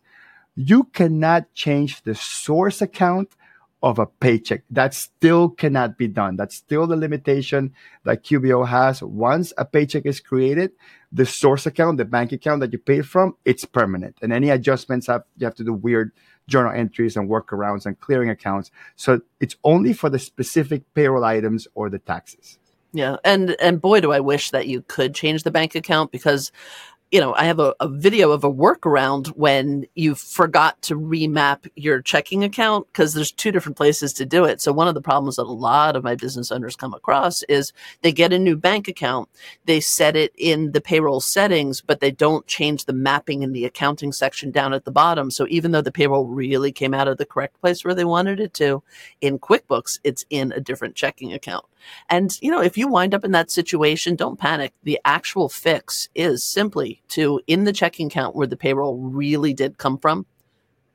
You 0.55 0.85
cannot 0.85 1.53
change 1.53 2.03
the 2.03 2.15
source 2.15 2.81
account 2.81 3.35
of 3.85 3.99
a 3.99 4.07
paycheck. 4.07 4.63
That 4.71 4.95
still 4.95 5.47
cannot 5.47 5.95
be 5.95 6.07
done. 6.07 6.37
That's 6.37 6.55
still 6.55 6.87
the 6.87 6.95
limitation 6.95 7.71
that 8.03 8.23
QBO 8.23 8.67
has. 8.67 9.03
Once 9.03 9.53
a 9.59 9.63
paycheck 9.63 10.07
is 10.07 10.19
created, 10.19 10.71
the 11.11 11.25
source 11.25 11.67
account, 11.67 11.97
the 11.97 12.05
bank 12.05 12.31
account 12.31 12.61
that 12.61 12.73
you 12.73 12.79
pay 12.79 13.03
from, 13.03 13.37
it's 13.45 13.63
permanent. 13.63 14.17
And 14.23 14.33
any 14.33 14.49
adjustments 14.49 15.05
have 15.05 15.21
you 15.37 15.45
have 15.45 15.53
to 15.55 15.63
do 15.63 15.71
weird 15.71 16.11
journal 16.47 16.71
entries 16.71 17.15
and 17.15 17.29
workarounds 17.29 17.85
and 17.85 17.99
clearing 17.99 18.31
accounts. 18.31 18.71
So 18.95 19.21
it's 19.39 19.55
only 19.63 19.93
for 19.93 20.09
the 20.09 20.19
specific 20.19 20.81
payroll 20.95 21.23
items 21.23 21.67
or 21.75 21.91
the 21.91 21.99
taxes. 21.99 22.57
Yeah, 22.91 23.17
and 23.23 23.55
and 23.61 23.79
boy, 23.79 24.01
do 24.01 24.11
I 24.13 24.19
wish 24.19 24.49
that 24.49 24.67
you 24.67 24.81
could 24.81 25.13
change 25.13 25.43
the 25.43 25.51
bank 25.51 25.75
account 25.75 26.11
because 26.11 26.51
you 27.15 27.21
know, 27.21 27.33
I 27.33 27.45
have 27.45 27.61
a, 27.61 27.73
a, 27.79 27.87
video 27.87 28.31
of 28.31 28.43
a 28.43 28.51
workaround 28.51 29.27
when 29.37 29.87
you 29.95 30.15
forgot 30.15 30.81
to 30.81 30.99
remap 30.99 31.65
your 31.77 32.01
checking 32.01 32.43
account 32.43 32.87
because 32.87 33.13
there's 33.13 33.31
two 33.31 33.53
different 33.53 33.77
places 33.77 34.11
to 34.15 34.25
do 34.25 34.43
it. 34.43 34.59
So 34.59 34.73
one 34.73 34.89
of 34.89 34.95
the 34.95 35.01
problems 35.01 35.37
that 35.37 35.43
a 35.43 35.43
lot 35.43 35.95
of 35.95 36.03
my 36.03 36.15
business 36.15 36.51
owners 36.51 36.75
come 36.75 36.93
across 36.93 37.41
is 37.43 37.71
they 38.01 38.11
get 38.11 38.33
a 38.33 38.37
new 38.37 38.57
bank 38.57 38.89
account, 38.89 39.29
they 39.63 39.79
set 39.79 40.17
it 40.17 40.33
in 40.37 40.73
the 40.73 40.81
payroll 40.81 41.21
settings, 41.21 41.79
but 41.79 42.01
they 42.01 42.11
don't 42.11 42.47
change 42.47 42.83
the 42.83 42.91
mapping 42.91 43.43
in 43.43 43.53
the 43.53 43.63
accounting 43.63 44.11
section 44.11 44.51
down 44.51 44.73
at 44.73 44.83
the 44.83 44.91
bottom. 44.91 45.31
So 45.31 45.47
even 45.49 45.71
though 45.71 45.79
the 45.79 45.93
payroll 45.93 46.25
really 46.25 46.73
came 46.73 46.93
out 46.93 47.07
of 47.07 47.17
the 47.17 47.25
correct 47.25 47.61
place 47.61 47.85
where 47.85 47.95
they 47.95 48.03
wanted 48.03 48.41
it 48.41 48.53
to, 48.55 48.83
in 49.21 49.39
QuickBooks, 49.39 49.99
it's 50.03 50.25
in 50.29 50.51
a 50.51 50.59
different 50.59 50.95
checking 50.95 51.31
account. 51.31 51.63
And, 52.09 52.37
you 52.41 52.51
know, 52.51 52.61
if 52.61 52.77
you 52.77 52.87
wind 52.87 53.13
up 53.13 53.23
in 53.23 53.31
that 53.31 53.51
situation, 53.51 54.15
don't 54.15 54.39
panic. 54.39 54.73
The 54.83 54.99
actual 55.05 55.49
fix 55.49 56.09
is 56.15 56.43
simply 56.43 57.01
to, 57.09 57.41
in 57.47 57.63
the 57.63 57.73
checking 57.73 58.07
account 58.07 58.35
where 58.35 58.47
the 58.47 58.57
payroll 58.57 58.97
really 58.97 59.53
did 59.53 59.77
come 59.77 59.97
from, 59.97 60.25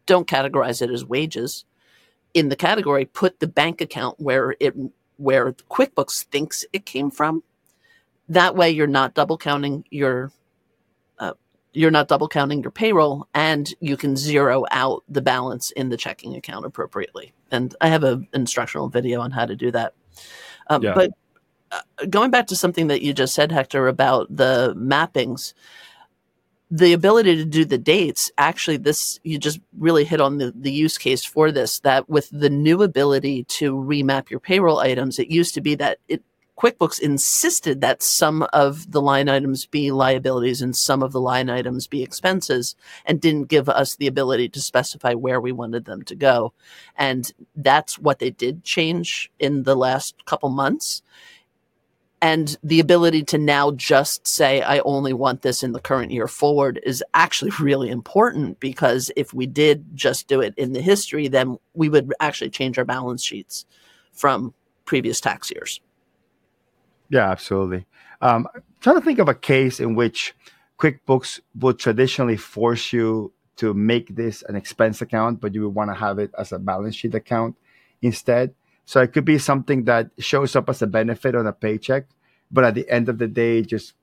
don't 0.07 0.27
categorize 0.27 0.83
it 0.83 0.91
as 0.91 1.05
wages. 1.05 1.65
In 2.35 2.49
the 2.49 2.57
category, 2.57 3.05
put 3.05 3.41
the 3.41 3.47
bank 3.47 3.81
account 3.81 4.19
where 4.19 4.55
it 4.61 4.75
where 5.17 5.53
QuickBooks 5.53 6.25
thinks 6.25 6.65
it 6.73 6.87
came 6.87 7.11
from. 7.11 7.43
That 8.29 8.57
way, 8.57 8.71
you're 8.71 8.87
not 8.87 9.15
double 9.15 9.37
counting 9.37 9.85
your 9.91 10.33
uh, 11.19 11.35
you're 11.73 11.91
not 11.91 12.09
double 12.09 12.29
counting 12.29 12.62
your 12.62 12.71
payroll, 12.71 13.29
and 13.35 13.73
you 13.81 13.97
can 13.97 14.17
zero 14.17 14.64
out 14.71 15.05
the 15.09 15.21
balance 15.21 15.71
in 15.73 15.88
the 15.88 15.97
checking 15.97 16.35
account 16.37 16.64
appropriately. 16.64 17.33
And 17.50 17.75
I 17.81 17.88
have 17.88 18.05
an 18.05 18.29
instructional 18.33 18.88
video 18.88 19.21
on 19.21 19.31
how 19.31 19.47
to 19.47 19.57
do 19.57 19.71
that. 19.73 19.95
Um, 20.69 20.83
yeah. 20.83 20.95
But 20.95 21.11
uh, 21.73 22.07
going 22.09 22.31
back 22.31 22.47
to 22.49 22.57
something 22.57 22.87
that 22.88 23.02
you 23.02 23.12
just 23.12 23.35
said, 23.35 23.52
Hector, 23.52 23.88
about 23.88 24.35
the 24.35 24.75
mappings, 24.76 25.55
the 26.71 26.93
ability 26.93 27.37
to 27.37 27.45
do 27.45 27.65
the 27.65 27.79
dates, 27.79 28.31
actually, 28.39 28.77
this 28.77 29.19
you 29.25 29.39
just 29.39 29.61
really 29.79 30.05
hit 30.05 30.21
on 30.21 30.39
the, 30.39 30.53
the 30.55 30.71
use 30.71 30.99
case 30.99 31.25
for 31.25 31.50
this. 31.50 31.81
That 31.81 32.09
with 32.09 32.29
the 32.31 32.50
new 32.50 32.83
ability 32.83 33.45
to 33.45 33.75
remap 33.75 34.31
your 34.31 34.41
payroll 34.41 34.79
items, 34.79 35.19
it 35.19 35.29
used 35.29 35.55
to 35.55 35.61
be 35.61 35.75
that 35.77 35.99
it 36.09 36.23
QuickBooks 36.61 37.00
insisted 37.00 37.81
that 37.81 38.03
some 38.03 38.47
of 38.53 38.93
the 38.93 39.00
line 39.00 39.31
items 39.31 39.65
be 39.65 39.91
liabilities 39.91 40.61
and 40.61 40.77
some 40.77 41.03
of 41.03 41.11
the 41.11 41.21
line 41.21 41.49
items 41.49 41.87
be 41.87 42.03
expenses 42.03 42.77
and 43.07 43.19
didn't 43.19 43.49
give 43.49 43.71
us 43.71 43.97
the 43.97 44.07
ability 44.07 44.47
to 44.50 44.61
specify 44.61 45.15
where 45.15 45.41
we 45.41 45.53
wanted 45.53 45.87
them 45.87 46.03
to 46.03 46.15
go. 46.15 46.53
And 46.97 47.33
that's 47.57 47.99
what 47.99 48.19
they 48.19 48.29
did 48.29 48.62
change 48.62 49.33
in 49.39 49.62
the 49.62 49.75
last 49.75 50.27
couple 50.27 50.50
months. 50.50 51.00
And 52.23 52.57
the 52.62 52.81
ability 52.81 53.25
to 53.25 53.39
now 53.39 53.71
just 53.71 54.27
say, 54.27 54.61
I 54.61 54.81
only 54.81 55.15
want 55.15 55.41
this 55.41 55.62
in 55.62 55.73
the 55.73 55.81
current 55.81 56.12
year 56.12 56.29
forward 56.29 56.79
is 56.85 57.03
actually 57.15 57.50
really 57.59 57.89
important 57.89 58.61
because 58.61 59.11
if 59.17 59.33
we 59.33 59.47
did 59.47 59.87
just 59.95 60.29
do 60.29 60.41
it 60.41 60.53
in 60.59 60.73
the 60.75 60.83
history, 60.83 61.29
then 61.29 61.59
we 61.73 61.89
would 61.89 62.12
actually 62.21 62.50
change 62.50 62.79
our 62.79 62.85
balance 62.85 63.23
sheets 63.23 63.65
from 64.12 64.53
previous 64.85 65.21
tax 65.21 65.50
years. 65.50 65.81
Yeah, 67.09 67.31
absolutely. 67.31 67.87
Um, 68.21 68.47
I'm 68.55 68.62
trying 68.81 68.97
to 68.97 69.03
think 69.03 69.19
of 69.19 69.29
a 69.29 69.35
case 69.35 69.81
in 69.81 69.95
which 69.95 70.35
QuickBooks 70.79 71.41
would 71.59 71.79
traditionally 71.79 72.37
force 72.37 72.93
you 72.93 73.33
to 73.57 73.75
make 73.75 74.15
this 74.15 74.43
an 74.49 74.57
expense 74.57 75.00
account, 75.03 75.41
but 75.41 75.55
you 75.55 75.62
would 75.62 75.75
want 75.75 75.91
to 75.91 75.95
have 75.95 76.19
it 76.19 76.31
as 76.39 76.53
a 76.53 76.59
balance 76.59 76.97
sheet 76.97 77.15
account 77.15 77.57
instead. 78.03 78.55
So 78.90 79.00
it 79.00 79.12
could 79.12 79.25
be 79.25 79.38
something 79.38 79.85
that 79.85 80.11
shows 80.18 80.56
up 80.56 80.68
as 80.68 80.82
a 80.82 80.87
benefit 80.88 81.37
on 81.37 81.47
a 81.47 81.52
paycheck, 81.52 82.06
but 82.50 82.64
at 82.64 82.75
the 82.75 82.90
end 82.90 83.09
of 83.09 83.18
the 83.18 83.28
day, 83.28 83.62
just 83.62 83.94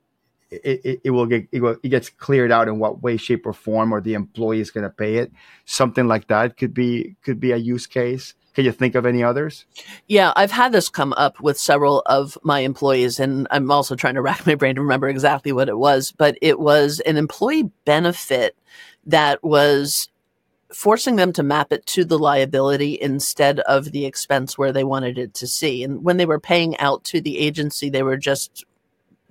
it, 0.50 0.80
it, 0.86 1.02
it 1.04 1.10
will 1.10 1.26
get 1.26 1.46
it, 1.52 1.62
will, 1.62 1.76
it 1.84 1.90
gets 1.90 2.10
cleared 2.10 2.54
out 2.54 2.70
in 2.70 2.80
what 2.80 3.04
way, 3.04 3.18
shape, 3.18 3.46
or 3.46 3.52
form, 3.52 3.92
or 3.92 4.00
the 4.00 4.14
employee 4.14 4.62
is 4.62 4.72
going 4.72 4.86
to 4.86 4.90
pay 4.90 5.16
it. 5.16 5.30
Something 5.66 6.08
like 6.08 6.30
that 6.30 6.56
could 6.56 6.74
be 6.74 7.18
could 7.22 7.38
be 7.38 7.52
a 7.52 7.58
use 7.58 7.86
case 7.86 8.34
Can 8.54 8.64
you 8.64 8.72
think 8.72 8.96
of 8.96 9.06
any 9.06 9.22
others? 9.26 9.66
Yeah, 10.08 10.32
I've 10.38 10.52
had 10.52 10.72
this 10.72 10.88
come 10.88 11.12
up 11.18 11.42
with 11.42 11.58
several 11.58 12.02
of 12.06 12.38
my 12.42 12.62
employees, 12.62 13.20
and 13.20 13.46
I'm 13.52 13.70
also 13.70 13.94
trying 13.94 14.16
to 14.16 14.22
rack 14.22 14.48
my 14.48 14.56
brain 14.56 14.76
to 14.76 14.82
remember 14.82 15.10
exactly 15.10 15.52
what 15.52 15.68
it 15.68 15.78
was. 15.78 16.14
But 16.14 16.38
it 16.42 16.62
was 16.62 17.02
an 17.02 17.18
employee 17.18 17.72
benefit 17.84 18.56
that 19.06 19.44
was 19.44 20.08
forcing 20.74 21.16
them 21.16 21.32
to 21.34 21.44
map 21.44 21.72
it 21.72 21.86
to 21.86 22.04
the 22.04 22.20
liability 22.20 22.98
instead 23.02 23.60
of 23.62 23.92
the 23.92 24.06
expense 24.06 24.58
where 24.58 24.72
they 24.72 24.84
wanted 24.84 25.18
it 25.18 25.34
to 25.36 25.48
see. 25.48 25.84
And 25.84 26.04
when 26.04 26.18
they 26.18 26.26
were 26.26 26.40
paying 26.40 26.78
out 26.78 27.04
to 27.06 27.22
the 27.22 27.38
agency, 27.38 27.90
they 27.90 28.04
were 28.04 28.18
just 28.18 28.66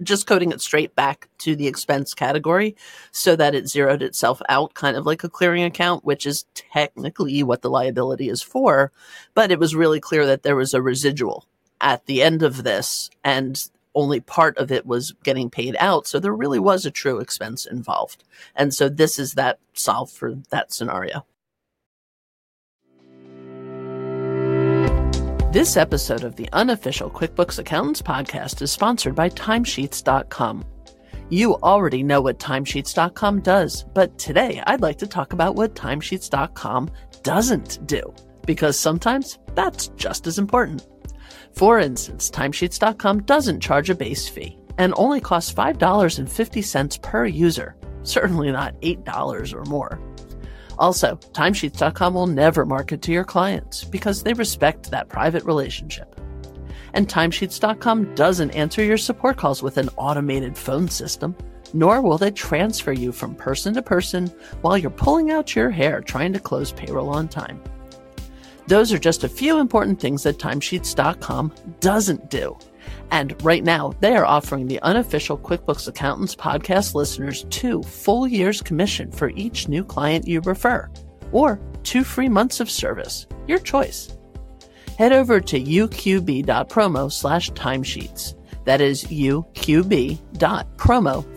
just 0.02 0.26
coding 0.26 0.52
it 0.52 0.60
straight 0.60 0.94
back 0.94 1.28
to 1.38 1.56
the 1.56 1.66
expense 1.66 2.12
category 2.12 2.76
so 3.12 3.34
that 3.34 3.54
it 3.54 3.66
zeroed 3.66 4.02
itself 4.02 4.42
out 4.48 4.74
kind 4.74 4.96
of 4.96 5.06
like 5.06 5.24
a 5.24 5.28
clearing 5.28 5.64
account 5.64 6.04
which 6.04 6.26
is 6.26 6.44
technically 6.54 7.42
what 7.42 7.62
the 7.62 7.70
liability 7.70 8.28
is 8.28 8.42
for 8.42 8.92
but 9.32 9.50
it 9.50 9.58
was 9.58 9.74
really 9.74 9.98
clear 9.98 10.26
that 10.26 10.42
there 10.42 10.54
was 10.54 10.74
a 10.74 10.82
residual 10.82 11.46
at 11.80 12.04
the 12.04 12.22
end 12.22 12.42
of 12.42 12.62
this 12.62 13.08
and 13.24 13.70
only 13.96 14.20
part 14.20 14.56
of 14.58 14.70
it 14.70 14.86
was 14.86 15.12
getting 15.24 15.50
paid 15.50 15.74
out 15.80 16.06
so 16.06 16.20
there 16.20 16.32
really 16.32 16.60
was 16.60 16.86
a 16.86 16.90
true 16.90 17.18
expense 17.18 17.66
involved 17.66 18.22
and 18.54 18.72
so 18.72 18.88
this 18.88 19.18
is 19.18 19.34
that 19.34 19.58
solve 19.72 20.10
for 20.10 20.36
that 20.50 20.72
scenario 20.72 21.26
This 25.56 25.78
episode 25.78 26.22
of 26.22 26.36
the 26.36 26.50
unofficial 26.52 27.08
QuickBooks 27.08 27.58
Accountants 27.58 28.02
podcast 28.02 28.60
is 28.60 28.70
sponsored 28.70 29.14
by 29.14 29.30
Timesheets.com. 29.30 30.62
You 31.30 31.54
already 31.54 32.02
know 32.02 32.20
what 32.20 32.38
Timesheets.com 32.38 33.40
does, 33.40 33.84
but 33.94 34.18
today 34.18 34.62
I'd 34.66 34.82
like 34.82 34.98
to 34.98 35.06
talk 35.06 35.32
about 35.32 35.54
what 35.54 35.74
Timesheets.com 35.74 36.90
doesn't 37.22 37.86
do, 37.86 38.14
because 38.44 38.78
sometimes 38.78 39.38
that's 39.54 39.88
just 39.96 40.26
as 40.26 40.38
important. 40.38 40.86
For 41.56 41.78
instance, 41.78 42.30
Timesheets.com 42.30 43.22
doesn't 43.22 43.62
charge 43.62 43.88
a 43.88 43.94
base 43.94 44.28
fee 44.28 44.58
and 44.76 44.92
only 44.98 45.22
costs 45.22 45.54
$5.50 45.54 47.00
per 47.00 47.24
user, 47.24 47.76
certainly 48.02 48.52
not 48.52 48.78
$8 48.82 49.54
or 49.54 49.64
more. 49.64 49.98
Also, 50.78 51.16
timesheets.com 51.32 52.12
will 52.12 52.26
never 52.26 52.66
market 52.66 53.00
to 53.00 53.12
your 53.12 53.24
clients 53.24 53.84
because 53.84 54.22
they 54.22 54.34
respect 54.34 54.90
that 54.90 55.08
private 55.08 55.44
relationship. 55.44 56.20
And 56.92 57.08
timesheets.com 57.08 58.14
doesn't 58.14 58.50
answer 58.50 58.84
your 58.84 58.98
support 58.98 59.38
calls 59.38 59.62
with 59.62 59.78
an 59.78 59.88
automated 59.96 60.58
phone 60.58 60.90
system, 60.90 61.34
nor 61.72 62.02
will 62.02 62.18
they 62.18 62.32
transfer 62.32 62.92
you 62.92 63.12
from 63.12 63.34
person 63.34 63.72
to 63.72 63.80
person 63.80 64.26
while 64.60 64.76
you're 64.76 64.90
pulling 64.90 65.30
out 65.30 65.56
your 65.56 65.70
hair 65.70 66.02
trying 66.02 66.34
to 66.34 66.38
close 66.38 66.70
payroll 66.72 67.08
on 67.08 67.28
time. 67.28 67.62
Those 68.66 68.92
are 68.92 68.98
just 68.98 69.24
a 69.24 69.28
few 69.28 69.58
important 69.58 70.00
things 70.00 70.22
that 70.24 70.38
timesheets.com 70.38 71.52
doesn't 71.80 72.30
do. 72.30 72.58
And 73.10 73.40
right 73.44 73.62
now, 73.62 73.92
they 74.00 74.16
are 74.16 74.26
offering 74.26 74.66
the 74.66 74.80
unofficial 74.82 75.38
QuickBooks 75.38 75.86
Accountants 75.88 76.34
podcast 76.34 76.94
listeners 76.94 77.46
two 77.50 77.82
full 77.82 78.26
years 78.26 78.60
commission 78.60 79.12
for 79.12 79.30
each 79.30 79.68
new 79.68 79.84
client 79.84 80.26
you 80.26 80.40
refer, 80.40 80.90
or 81.30 81.60
two 81.84 82.02
free 82.02 82.28
months 82.28 82.58
of 82.60 82.70
service. 82.70 83.26
Your 83.46 83.58
choice. 83.58 84.16
Head 84.98 85.12
over 85.12 85.40
to 85.40 85.60
uqb.promo 85.60 87.12
slash 87.12 87.50
timesheets. 87.52 88.34
That 88.64 88.80
is 88.80 89.04
uqb.promo 89.04 89.40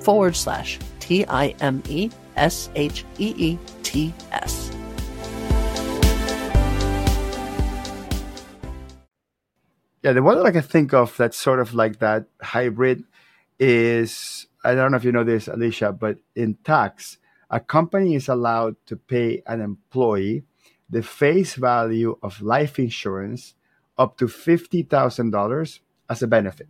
forward 0.03 0.35
slash 0.35 0.79
T 0.99 1.25
I 1.27 1.49
M 1.59 1.83
E 1.87 2.09
S 2.35 2.69
H 2.75 3.05
E 3.19 3.33
E 3.37 3.59
T 3.83 4.13
S. 4.31 4.68
Yeah, 10.01 10.13
the 10.13 10.23
one 10.23 10.37
that 10.37 10.45
I 10.45 10.51
can 10.51 10.61
think 10.61 10.93
of 10.93 11.15
that's 11.17 11.37
sort 11.37 11.59
of 11.59 11.73
like 11.73 11.99
that 11.99 12.25
hybrid 12.41 13.03
is 13.59 14.47
I 14.63 14.75
don't 14.75 14.91
know 14.91 14.97
if 14.97 15.03
you 15.03 15.11
know 15.11 15.23
this, 15.23 15.47
Alicia, 15.47 15.91
but 15.93 16.17
in 16.35 16.55
tax, 16.63 17.17
a 17.49 17.59
company 17.59 18.15
is 18.15 18.27
allowed 18.27 18.75
to 18.87 18.95
pay 18.95 19.41
an 19.45 19.61
employee 19.61 20.43
the 20.89 21.03
face 21.03 21.55
value 21.55 22.17
of 22.23 22.41
life 22.41 22.79
insurance 22.79 23.53
up 23.97 24.17
to 24.17 24.25
$50,000 24.25 25.79
as 26.09 26.23
a 26.23 26.27
benefit. 26.27 26.67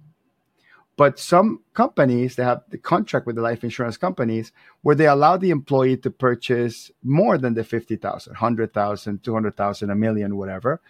But 0.98 1.18
some 1.18 1.62
companies, 1.74 2.36
they 2.36 2.44
have 2.44 2.64
the 2.70 2.78
contract 2.78 3.26
with 3.26 3.38
the 3.38 3.42
life 3.42 3.64
insurance 3.64 3.96
companies 3.96 4.52
where 4.82 4.96
they 4.96 5.08
allow 5.08 5.38
the 5.38 5.52
employee 5.52 5.96
to 5.98 6.12
purchase 6.12 6.92
more 7.02 7.38
than 7.38 7.54
the 7.54 7.64
50,000, 7.64 8.34
100,000, 8.34 9.24
200,000, 9.24 9.90
a 9.90 9.96
million, 9.96 10.36
whatever. 10.36 10.82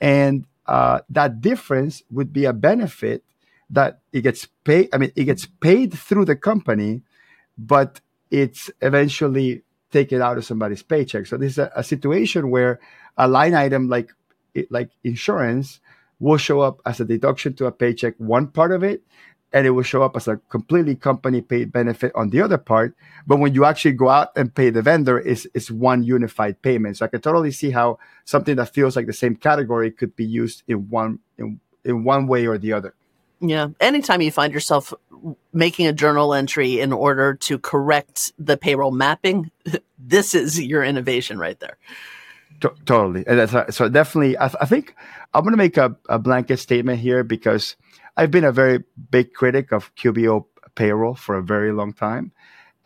And 0.00 0.44
uh, 0.66 1.00
that 1.10 1.40
difference 1.40 2.02
would 2.10 2.32
be 2.32 2.44
a 2.44 2.52
benefit 2.52 3.24
that 3.70 4.00
it 4.12 4.22
gets 4.22 4.46
paid. 4.64 4.88
I 4.92 4.98
mean, 4.98 5.12
it 5.16 5.24
gets 5.24 5.46
paid 5.46 5.92
through 5.94 6.26
the 6.26 6.36
company, 6.36 7.02
but 7.58 8.00
it's 8.30 8.70
eventually 8.80 9.62
taken 9.90 10.20
out 10.20 10.38
of 10.38 10.44
somebody's 10.44 10.82
paycheck. 10.82 11.26
So 11.26 11.36
this 11.36 11.52
is 11.52 11.58
a, 11.58 11.72
a 11.76 11.84
situation 11.84 12.50
where 12.50 12.80
a 13.16 13.28
line 13.28 13.54
item 13.54 13.88
like 13.88 14.10
like 14.70 14.90
insurance 15.02 15.80
will 16.20 16.36
show 16.36 16.60
up 16.60 16.80
as 16.86 17.00
a 17.00 17.04
deduction 17.04 17.54
to 17.54 17.66
a 17.66 17.72
paycheck, 17.72 18.14
one 18.18 18.46
part 18.46 18.72
of 18.72 18.82
it, 18.82 19.02
and 19.54 19.68
it 19.68 19.70
will 19.70 19.84
show 19.84 20.02
up 20.02 20.16
as 20.16 20.26
a 20.26 20.36
completely 20.50 20.96
company 20.96 21.40
paid 21.40 21.72
benefit 21.72 22.10
on 22.16 22.30
the 22.30 22.42
other 22.42 22.58
part. 22.58 22.96
But 23.24 23.38
when 23.38 23.54
you 23.54 23.64
actually 23.64 23.92
go 23.92 24.08
out 24.08 24.30
and 24.36 24.52
pay 24.52 24.68
the 24.70 24.82
vendor, 24.82 25.16
it's, 25.16 25.46
it's 25.54 25.70
one 25.70 26.02
unified 26.02 26.60
payment. 26.60 26.96
So 26.96 27.04
I 27.04 27.08
can 27.08 27.20
totally 27.20 27.52
see 27.52 27.70
how 27.70 28.00
something 28.24 28.56
that 28.56 28.74
feels 28.74 28.96
like 28.96 29.06
the 29.06 29.12
same 29.12 29.36
category 29.36 29.92
could 29.92 30.16
be 30.16 30.24
used 30.24 30.64
in 30.66 30.90
one 30.90 31.20
in, 31.38 31.60
in 31.84 32.02
one 32.02 32.26
way 32.26 32.46
or 32.46 32.58
the 32.58 32.72
other. 32.72 32.94
Yeah. 33.40 33.68
Anytime 33.80 34.22
you 34.22 34.32
find 34.32 34.52
yourself 34.52 34.92
making 35.52 35.86
a 35.86 35.92
journal 35.92 36.34
entry 36.34 36.80
in 36.80 36.92
order 36.92 37.34
to 37.34 37.58
correct 37.58 38.32
the 38.38 38.56
payroll 38.56 38.90
mapping, 38.90 39.52
this 39.98 40.34
is 40.34 40.60
your 40.60 40.82
innovation 40.82 41.38
right 41.38 41.60
there. 41.60 41.78
T- 42.60 42.68
totally. 42.86 43.24
And 43.26 43.38
that's, 43.38 43.76
so 43.76 43.88
definitely, 43.88 44.36
I, 44.36 44.48
th- 44.48 44.58
I 44.60 44.66
think 44.66 44.96
I'm 45.32 45.42
going 45.42 45.52
to 45.52 45.58
make 45.58 45.76
a, 45.76 45.96
a 46.08 46.18
blanket 46.18 46.56
statement 46.56 46.98
here 46.98 47.22
because 47.22 47.76
I've 48.16 48.30
been 48.30 48.44
a 48.44 48.52
very 48.52 48.84
big 49.10 49.32
critic 49.32 49.72
of 49.72 49.94
QBO 49.96 50.46
payroll 50.74 51.14
for 51.14 51.36
a 51.36 51.42
very 51.42 51.72
long 51.72 51.92
time. 51.92 52.32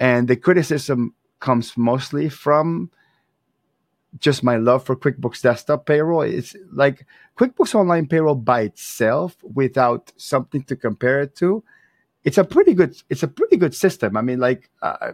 And 0.00 0.28
the 0.28 0.36
criticism 0.36 1.14
comes 1.40 1.76
mostly 1.76 2.28
from 2.28 2.90
just 4.18 4.42
my 4.42 4.56
love 4.56 4.84
for 4.84 4.96
QuickBooks 4.96 5.42
Desktop 5.42 5.86
payroll. 5.86 6.22
It's 6.22 6.56
like 6.72 7.06
QuickBooks 7.38 7.74
Online 7.74 8.06
payroll 8.06 8.34
by 8.34 8.62
itself 8.62 9.36
without 9.42 10.12
something 10.16 10.62
to 10.64 10.76
compare 10.76 11.20
it 11.20 11.36
to. 11.36 11.62
It's 12.24 12.38
a 12.38 12.44
pretty 12.44 12.74
good. 12.74 12.96
It's 13.10 13.22
a 13.22 13.28
pretty 13.28 13.56
good 13.56 13.74
system. 13.74 14.16
I 14.16 14.22
mean, 14.22 14.40
like 14.40 14.70
uh, 14.82 15.12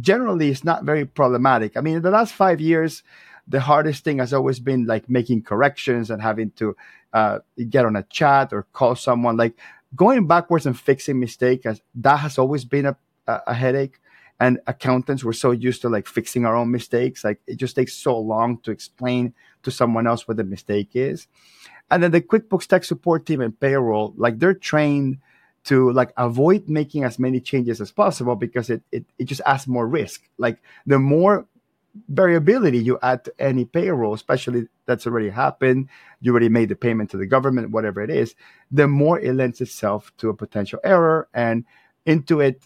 generally, 0.00 0.50
it's 0.50 0.64
not 0.64 0.84
very 0.84 1.04
problematic. 1.04 1.76
I 1.76 1.80
mean, 1.80 1.96
in 1.96 2.02
the 2.02 2.10
last 2.10 2.32
five 2.32 2.60
years, 2.60 3.02
the 3.48 3.60
hardest 3.60 4.04
thing 4.04 4.18
has 4.18 4.32
always 4.32 4.60
been 4.60 4.86
like 4.86 5.08
making 5.08 5.42
corrections 5.42 6.10
and 6.10 6.22
having 6.22 6.50
to 6.52 6.76
uh, 7.12 7.38
get 7.68 7.84
on 7.84 7.96
a 7.96 8.02
chat 8.04 8.52
or 8.52 8.66
call 8.72 8.94
someone. 8.94 9.36
Like 9.36 9.58
going 9.94 10.26
backwards 10.26 10.66
and 10.66 10.78
fixing 10.78 11.18
mistakes, 11.18 11.80
that 11.94 12.16
has 12.16 12.38
always 12.38 12.64
been 12.64 12.86
a, 12.86 12.96
a 13.26 13.54
headache. 13.54 14.00
And 14.38 14.58
accountants 14.66 15.22
were 15.22 15.34
so 15.34 15.50
used 15.50 15.82
to 15.82 15.90
like 15.90 16.06
fixing 16.06 16.46
our 16.46 16.56
own 16.56 16.70
mistakes. 16.70 17.24
Like 17.24 17.40
it 17.46 17.56
just 17.56 17.76
takes 17.76 17.92
so 17.92 18.18
long 18.18 18.58
to 18.62 18.70
explain 18.70 19.34
to 19.64 19.70
someone 19.70 20.06
else 20.06 20.26
what 20.26 20.38
the 20.38 20.44
mistake 20.44 20.90
is. 20.94 21.26
And 21.90 22.02
then 22.02 22.10
the 22.12 22.22
QuickBooks 22.22 22.66
tech 22.66 22.84
support 22.84 23.26
team 23.26 23.40
and 23.42 23.58
payroll, 23.58 24.14
like 24.16 24.38
they're 24.38 24.54
trained 24.54 25.18
to 25.64 25.92
like 25.92 26.12
avoid 26.16 26.68
making 26.68 27.04
as 27.04 27.18
many 27.18 27.40
changes 27.40 27.80
as 27.80 27.90
possible 27.90 28.34
because 28.34 28.70
it, 28.70 28.82
it, 28.92 29.04
it 29.18 29.24
just 29.24 29.42
adds 29.44 29.66
more 29.66 29.86
risk. 29.86 30.22
Like 30.38 30.62
the 30.86 30.98
more 30.98 31.46
variability 32.08 32.78
you 32.78 32.98
add 33.02 33.24
to 33.24 33.34
any 33.38 33.64
payroll, 33.64 34.14
especially 34.14 34.68
that's 34.86 35.06
already 35.06 35.30
happened, 35.30 35.88
you 36.20 36.32
already 36.32 36.48
made 36.48 36.68
the 36.68 36.76
payment 36.76 37.10
to 37.10 37.16
the 37.16 37.26
government, 37.26 37.70
whatever 37.70 38.00
it 38.00 38.10
is, 38.10 38.34
the 38.70 38.86
more 38.86 39.18
it 39.18 39.34
lends 39.34 39.60
itself 39.60 40.12
to 40.18 40.28
a 40.28 40.34
potential 40.34 40.78
error. 40.84 41.28
And 41.34 41.64
Intuit, 42.06 42.56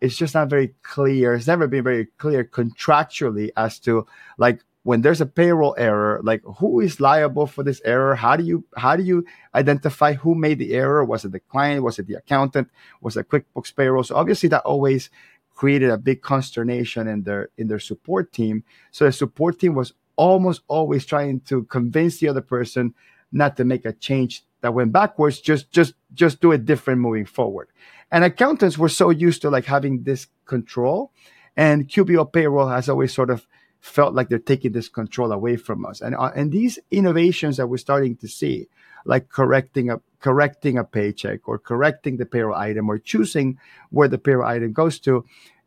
it's 0.00 0.16
just 0.16 0.34
not 0.34 0.48
very 0.48 0.74
clear. 0.82 1.34
It's 1.34 1.46
never 1.46 1.66
been 1.66 1.84
very 1.84 2.06
clear 2.18 2.44
contractually 2.44 3.50
as 3.56 3.78
to 3.80 4.06
like 4.38 4.62
when 4.84 5.02
there's 5.02 5.20
a 5.20 5.26
payroll 5.26 5.76
error, 5.78 6.20
like 6.24 6.42
who 6.58 6.80
is 6.80 7.00
liable 7.00 7.46
for 7.46 7.62
this 7.62 7.80
error? 7.84 8.16
How 8.16 8.36
do 8.36 8.42
you 8.42 8.64
how 8.76 8.96
do 8.96 9.02
you 9.04 9.24
identify 9.54 10.14
who 10.14 10.34
made 10.34 10.58
the 10.58 10.74
error? 10.74 11.04
Was 11.04 11.24
it 11.24 11.32
the 11.32 11.40
client? 11.40 11.84
Was 11.84 11.98
it 11.98 12.08
the 12.08 12.14
accountant? 12.14 12.68
Was 13.00 13.16
it 13.16 13.28
QuickBooks 13.28 13.74
payroll? 13.76 14.02
So 14.02 14.16
obviously 14.16 14.48
that 14.48 14.62
always 14.62 15.08
created 15.54 15.90
a 15.90 15.98
big 15.98 16.22
consternation 16.22 17.08
in 17.08 17.22
their 17.22 17.50
in 17.58 17.68
their 17.68 17.78
support 17.78 18.32
team. 18.32 18.64
So 18.90 19.04
the 19.04 19.12
support 19.12 19.58
team 19.58 19.74
was 19.74 19.92
almost 20.16 20.62
always 20.68 21.06
trying 21.06 21.40
to 21.40 21.64
convince 21.64 22.18
the 22.18 22.28
other 22.28 22.40
person 22.40 22.94
not 23.32 23.56
to 23.56 23.64
make 23.64 23.84
a 23.84 23.92
change 23.92 24.44
that 24.60 24.74
went 24.74 24.92
backwards. 24.92 25.40
Just 25.40 25.70
just 25.70 25.94
just 26.14 26.40
do 26.40 26.52
it 26.52 26.64
different 26.64 27.00
moving 27.00 27.26
forward. 27.26 27.68
And 28.10 28.24
accountants 28.24 28.76
were 28.76 28.88
so 28.88 29.10
used 29.10 29.42
to 29.42 29.50
like 29.50 29.64
having 29.64 30.02
this 30.02 30.26
control, 30.44 31.12
and 31.56 31.88
QBO 31.88 32.30
payroll 32.32 32.68
has 32.68 32.88
always 32.88 33.12
sort 33.12 33.30
of 33.30 33.46
felt 33.82 34.14
like 34.14 34.28
they're 34.28 34.38
taking 34.38 34.70
this 34.70 34.88
control 34.88 35.32
away 35.32 35.56
from 35.56 35.84
us. 35.84 36.00
And 36.00 36.14
uh, 36.14 36.30
and 36.34 36.52
these 36.52 36.78
innovations 36.90 37.56
that 37.56 37.66
we're 37.66 37.78
starting 37.78 38.16
to 38.16 38.28
see, 38.28 38.68
like 39.04 39.28
correcting 39.28 39.90
a 39.90 40.00
correcting 40.20 40.78
a 40.78 40.84
paycheck 40.84 41.48
or 41.48 41.58
correcting 41.58 42.16
the 42.16 42.24
payroll 42.24 42.54
item 42.54 42.88
or 42.88 42.98
choosing 42.98 43.58
where 43.90 44.06
the 44.06 44.18
payroll 44.18 44.46
item 44.46 44.72
goes 44.72 45.00
to, 45.00 45.24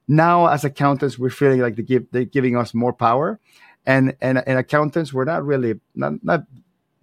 now 0.07 0.48
as 0.48 0.63
accountants 0.63 1.19
we're 1.19 1.29
feeling 1.29 1.60
like 1.60 1.75
they 1.75 1.84
give 1.84 2.10
they're 2.12 2.24
giving 2.24 2.55
us 2.55 2.74
more 2.74 2.93
power, 2.93 3.39
and 3.86 4.15
and 4.22 4.41
and 4.48 4.57
accountants 4.57 5.13
we're 5.13 5.25
not 5.25 5.45
really 5.45 5.75
not 5.93 6.24
not 6.24 6.43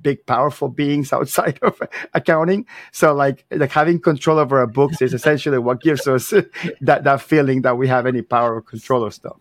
big 0.00 0.24
powerful 0.24 0.68
beings 0.80 1.12
outside 1.12 1.58
of 1.60 1.78
accounting. 2.14 2.64
So 2.90 3.12
like 3.12 3.44
like 3.50 3.70
having 3.70 4.00
control 4.00 4.38
over 4.38 4.60
our 4.60 4.66
books 4.66 5.02
is 5.02 5.12
essentially 5.12 5.58
what 5.58 5.82
gives 5.82 6.08
us 6.08 6.30
that 6.80 7.04
that 7.04 7.20
feeling 7.20 7.62
that 7.62 7.76
we 7.76 7.86
have 7.88 8.06
any 8.06 8.22
power 8.22 8.54
or 8.54 8.62
control 8.62 9.04
of 9.04 9.12
stuff 9.12 9.36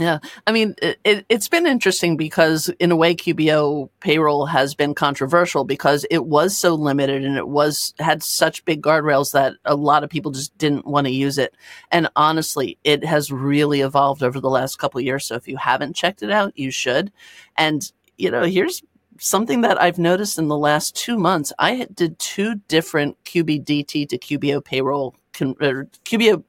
yeah. 0.00 0.18
I 0.46 0.52
mean, 0.52 0.74
it, 0.80 1.26
has 1.30 1.48
been 1.48 1.66
interesting 1.66 2.16
because, 2.16 2.68
in 2.80 2.90
a 2.90 2.96
way, 2.96 3.14
QBO 3.14 3.90
payroll 4.00 4.46
has 4.46 4.74
been 4.74 4.94
controversial 4.94 5.64
because 5.64 6.06
it 6.10 6.24
was 6.24 6.56
so 6.56 6.74
limited 6.74 7.22
and 7.22 7.36
it 7.36 7.48
was 7.48 7.92
had 7.98 8.22
such 8.22 8.64
big 8.64 8.82
guardrails 8.82 9.32
that 9.32 9.56
a 9.66 9.76
lot 9.76 10.02
of 10.02 10.08
people 10.08 10.32
just 10.32 10.56
didn't 10.56 10.86
want 10.86 11.06
to 11.06 11.12
use 11.12 11.36
it. 11.36 11.54
And 11.90 12.08
honestly, 12.16 12.78
it 12.82 13.04
has 13.04 13.30
really 13.30 13.82
evolved 13.82 14.22
over 14.22 14.40
the 14.40 14.48
last 14.48 14.78
couple 14.78 15.02
years. 15.02 15.26
So 15.26 15.34
if 15.34 15.46
you 15.46 15.58
haven't 15.58 15.96
checked 15.96 16.22
it 16.22 16.30
out, 16.30 16.58
you 16.58 16.70
should. 16.70 17.12
And, 17.58 17.92
you 18.16 18.30
know, 18.30 18.44
here's 18.44 18.82
something 19.18 19.60
that 19.60 19.80
I've 19.80 19.98
noticed 19.98 20.38
in 20.38 20.48
the 20.48 20.56
last 20.56 20.96
two 20.96 21.18
months. 21.18 21.52
I 21.58 21.86
did 21.92 22.18
two 22.18 22.54
different 22.68 23.22
QBDT 23.24 24.08
to 24.08 24.18
QBO 24.18 24.64
payroll, 24.64 25.14
QBO 25.34 26.42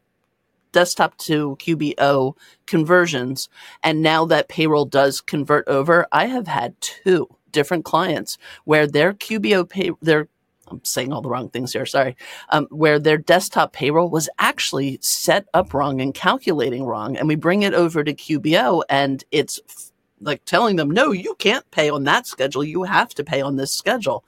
desktop 0.71 1.17
to 1.19 1.57
QBO 1.59 2.35
conversions. 2.65 3.49
And 3.83 4.01
now 4.01 4.25
that 4.25 4.49
payroll 4.49 4.85
does 4.85 5.21
convert 5.21 5.67
over, 5.67 6.07
I 6.11 6.27
have 6.27 6.47
had 6.47 6.79
two 6.81 7.27
different 7.51 7.85
clients 7.85 8.37
where 8.65 8.87
their 8.87 9.13
QBO 9.13 9.67
pay, 9.67 9.91
their 10.01 10.27
I'm 10.71 10.83
saying 10.85 11.11
all 11.11 11.21
the 11.21 11.29
wrong 11.29 11.49
things 11.49 11.73
here, 11.73 11.85
sorry, 11.85 12.15
um, 12.49 12.67
where 12.71 12.97
their 12.97 13.17
desktop 13.17 13.73
payroll 13.73 14.09
was 14.09 14.29
actually 14.39 14.99
set 15.01 15.45
up 15.53 15.73
wrong 15.73 15.99
and 16.01 16.13
calculating 16.13 16.85
wrong. 16.85 17.17
And 17.17 17.27
we 17.27 17.35
bring 17.35 17.63
it 17.63 17.73
over 17.73 18.03
to 18.03 18.13
QBO 18.13 18.83
and 18.89 19.23
it's 19.31 19.59
f- 19.69 19.91
like 20.21 20.45
telling 20.45 20.77
them, 20.77 20.89
no, 20.89 21.11
you 21.11 21.35
can't 21.35 21.69
pay 21.71 21.89
on 21.89 22.05
that 22.05 22.25
schedule. 22.25 22.63
You 22.63 22.83
have 22.83 23.13
to 23.15 23.23
pay 23.23 23.41
on 23.41 23.57
this 23.57 23.73
schedule. 23.73 24.23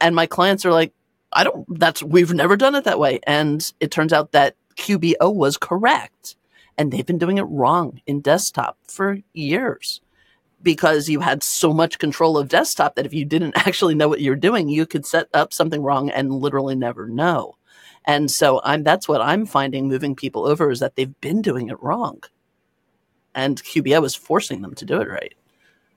And 0.00 0.14
my 0.14 0.26
clients 0.26 0.66
are 0.66 0.72
like, 0.72 0.92
I 1.32 1.44
don't, 1.44 1.66
that's, 1.78 2.02
we've 2.02 2.32
never 2.32 2.56
done 2.56 2.74
it 2.74 2.84
that 2.84 2.98
way. 2.98 3.20
And 3.26 3.72
it 3.80 3.90
turns 3.90 4.12
out 4.12 4.32
that 4.32 4.56
QBO 4.78 5.34
was 5.34 5.56
correct. 5.56 6.36
And 6.78 6.92
they've 6.92 7.04
been 7.04 7.18
doing 7.18 7.38
it 7.38 7.42
wrong 7.42 8.00
in 8.06 8.20
desktop 8.20 8.78
for 8.86 9.18
years 9.34 10.00
because 10.62 11.08
you 11.08 11.20
had 11.20 11.42
so 11.42 11.72
much 11.72 11.98
control 11.98 12.38
of 12.38 12.48
desktop 12.48 12.94
that 12.94 13.06
if 13.06 13.12
you 13.12 13.24
didn't 13.24 13.56
actually 13.66 13.94
know 13.94 14.08
what 14.08 14.20
you're 14.20 14.36
doing, 14.36 14.68
you 14.68 14.86
could 14.86 15.04
set 15.04 15.28
up 15.34 15.52
something 15.52 15.82
wrong 15.82 16.08
and 16.10 16.32
literally 16.32 16.76
never 16.76 17.08
know. 17.08 17.56
And 18.04 18.30
so 18.30 18.60
I'm 18.64 18.84
that's 18.84 19.08
what 19.08 19.20
I'm 19.20 19.44
finding 19.44 19.88
moving 19.88 20.14
people 20.14 20.46
over 20.46 20.70
is 20.70 20.80
that 20.80 20.96
they've 20.96 21.20
been 21.20 21.42
doing 21.42 21.68
it 21.68 21.82
wrong. 21.82 22.22
And 23.34 23.62
QBO 23.62 24.04
is 24.04 24.14
forcing 24.14 24.62
them 24.62 24.74
to 24.76 24.84
do 24.84 25.00
it 25.00 25.08
right. 25.08 25.34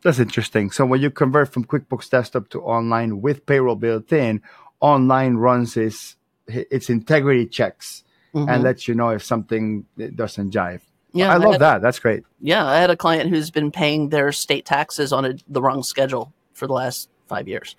That's 0.03 0.19
interesting. 0.19 0.71
So 0.71 0.85
when 0.85 1.00
you 1.00 1.11
convert 1.11 1.53
from 1.53 1.65
QuickBooks 1.65 2.09
Desktop 2.09 2.50
to 2.50 2.61
online 2.61 3.21
with 3.21 3.45
payroll 3.45 3.75
built 3.75 4.11
in, 4.11 4.41
online 4.79 5.35
runs 5.35 5.77
its 5.77 6.15
its 6.47 6.89
integrity 6.89 7.45
checks 7.45 8.03
mm-hmm. 8.33 8.50
and 8.50 8.63
lets 8.63 8.88
you 8.88 8.95
know 8.95 9.09
if 9.09 9.23
something 9.23 9.85
doesn't 10.15 10.53
jive. 10.53 10.81
Yeah, 11.13 11.33
I 11.33 11.38
love 11.38 11.55
I 11.55 11.57
that. 11.57 11.81
That's 11.81 12.00
great. 12.00 12.23
Yeah, 12.39 12.65
I 12.65 12.77
had 12.77 12.89
a 12.89 12.95
client 12.95 13.29
who's 13.29 13.51
been 13.51 13.71
paying 13.71 14.09
their 14.09 14.31
state 14.31 14.65
taxes 14.65 15.11
on 15.11 15.25
a, 15.25 15.33
the 15.47 15.61
wrong 15.61 15.83
schedule 15.83 16.33
for 16.53 16.67
the 16.67 16.73
last 16.73 17.09
five 17.27 17.47
years. 17.47 17.75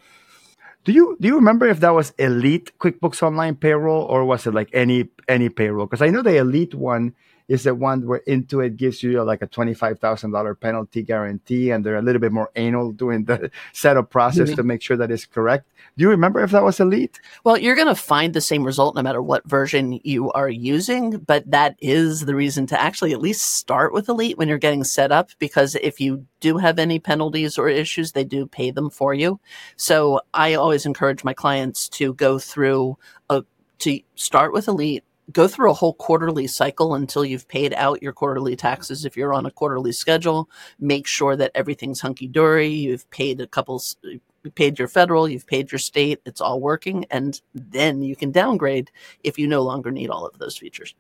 Do 0.85 0.93
you 0.93 1.17
do 1.21 1.29
you 1.29 1.37
remember 1.37 1.69
if 1.69 1.81
that 1.81 1.95
was 1.95 2.13
Elite 2.19 2.77
QuickBooks 2.79 3.23
Online 3.23 3.55
payroll 3.55 4.03
or 4.03 4.25
was 4.25 4.47
it 4.47 4.53
like 4.53 4.69
any 4.73 5.09
any 5.29 5.49
payroll? 5.49 5.87
Because 5.87 6.03
I 6.03 6.09
know 6.09 6.23
the 6.23 6.37
Elite 6.37 6.75
one 6.75 7.15
is 7.49 7.65
the 7.65 7.75
one 7.75 8.07
where 8.07 8.23
Intuit 8.27 8.77
gives 8.77 9.03
you 9.03 9.23
like 9.23 9.43
a 9.43 9.47
$25,000 9.47 10.61
penalty 10.61 11.03
guarantee 11.03 11.71
and 11.71 11.85
they're 11.85 11.97
a 11.97 12.03
little 12.03 12.21
bit 12.21 12.33
more 12.33 12.51
anal 12.57 12.93
doing 12.93 13.25
the 13.25 13.51
setup 13.73 14.11
process 14.11 14.49
mm-hmm. 14.49 14.57
to 14.57 14.63
make 14.63 14.83
sure 14.83 14.97
that 14.97 15.11
it's 15.11 15.27
correct. 15.27 15.69
Do 15.97 16.03
you 16.03 16.11
remember 16.11 16.41
if 16.41 16.51
that 16.53 16.63
was 16.63 16.81
Elite? 16.81 17.21
Well, 17.45 17.59
you're 17.59 17.75
going 17.75 17.89
to 17.89 17.95
find 17.95 18.33
the 18.33 18.41
same 18.41 18.65
result 18.65 18.95
no 18.95 19.03
matter 19.03 19.21
what 19.23 19.45
version 19.45 20.01
you 20.05 20.31
are 20.33 20.49
using, 20.49 21.19
but 21.19 21.51
that 21.51 21.77
is 21.81 22.25
the 22.25 22.35
reason 22.35 22.67
to 22.69 22.81
actually 22.81 23.13
at 23.13 23.21
least 23.21 23.57
start 23.57 23.93
with 23.93 24.09
Elite 24.09 24.39
when 24.39 24.49
you're 24.49 24.59
getting 24.59 24.85
set 24.85 25.13
up 25.13 25.31
because 25.39 25.75
if 25.77 26.01
you 26.01 26.27
do 26.41 26.59
have 26.59 26.79
any 26.79 26.99
penalties 26.99 27.59
or 27.59 27.69
issues, 27.69 28.13
they 28.13 28.25
do 28.25 28.47
pay 28.47 28.71
them 28.71 28.91
for 28.91 29.15
you. 29.15 29.41
So 29.77 30.21
I 30.35 30.55
always 30.55 30.87
encourage 30.87 31.25
my 31.25 31.35
clients 31.35 31.89
to 31.91 32.15
go 32.15 32.39
through 32.39 32.97
a 33.29 33.45
to 33.83 34.01
start 34.15 34.53
with 34.53 34.69
Elite, 34.69 35.05
go 35.31 35.47
through 35.47 35.71
a 35.71 35.75
whole 35.75 35.95
quarterly 35.95 36.47
cycle 36.47 36.95
until 36.95 37.25
you've 37.25 37.47
paid 37.47 37.73
out 37.75 38.03
your 38.03 38.13
quarterly 38.13 38.57
taxes 38.57 39.05
if 39.05 39.17
you're 39.17 39.35
on 39.35 39.47
a 39.47 39.51
quarterly 39.51 39.93
schedule 39.93 40.49
make 40.81 41.07
sure 41.07 41.37
that 41.37 41.53
everything's 41.55 42.01
hunky-dory 42.01 42.69
you've 42.69 43.09
paid 43.11 43.41
a 43.41 43.47
couple 43.47 43.81
you 44.03 44.21
paid 44.55 44.79
your 44.79 44.89
federal 44.89 45.29
you've 45.29 45.47
paid 45.47 45.71
your 45.71 45.79
state 45.79 46.21
it's 46.27 46.41
all 46.41 46.61
working 46.61 47.05
and 47.11 47.41
then 47.55 48.03
you 48.03 48.17
can 48.17 48.33
downgrade 48.33 48.91
if 49.23 49.39
you 49.39 49.47
no 49.47 49.63
longer 49.63 49.91
need 49.91 50.11
all 50.11 50.27
of 50.27 50.39
those 50.39 50.57
features 50.57 50.95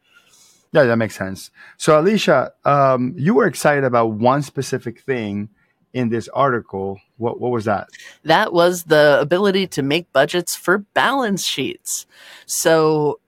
yeah 0.72 0.84
that 0.84 0.96
makes 0.96 1.16
sense 1.16 1.50
so 1.76 1.98
alicia 1.98 2.52
um, 2.64 3.14
you 3.16 3.34
were 3.34 3.46
excited 3.46 3.84
about 3.84 4.12
one 4.12 4.42
specific 4.42 5.00
thing 5.00 5.48
in 5.92 6.08
this 6.08 6.28
article. 6.28 6.98
What, 7.18 7.40
what 7.40 7.50
was 7.50 7.64
that? 7.66 7.88
That 8.24 8.52
was 8.52 8.84
the 8.84 9.18
ability 9.20 9.66
to 9.68 9.82
make 9.82 10.12
budgets 10.12 10.56
for 10.56 10.78
balance 10.78 11.44
sheets. 11.44 12.06
So 12.46 13.20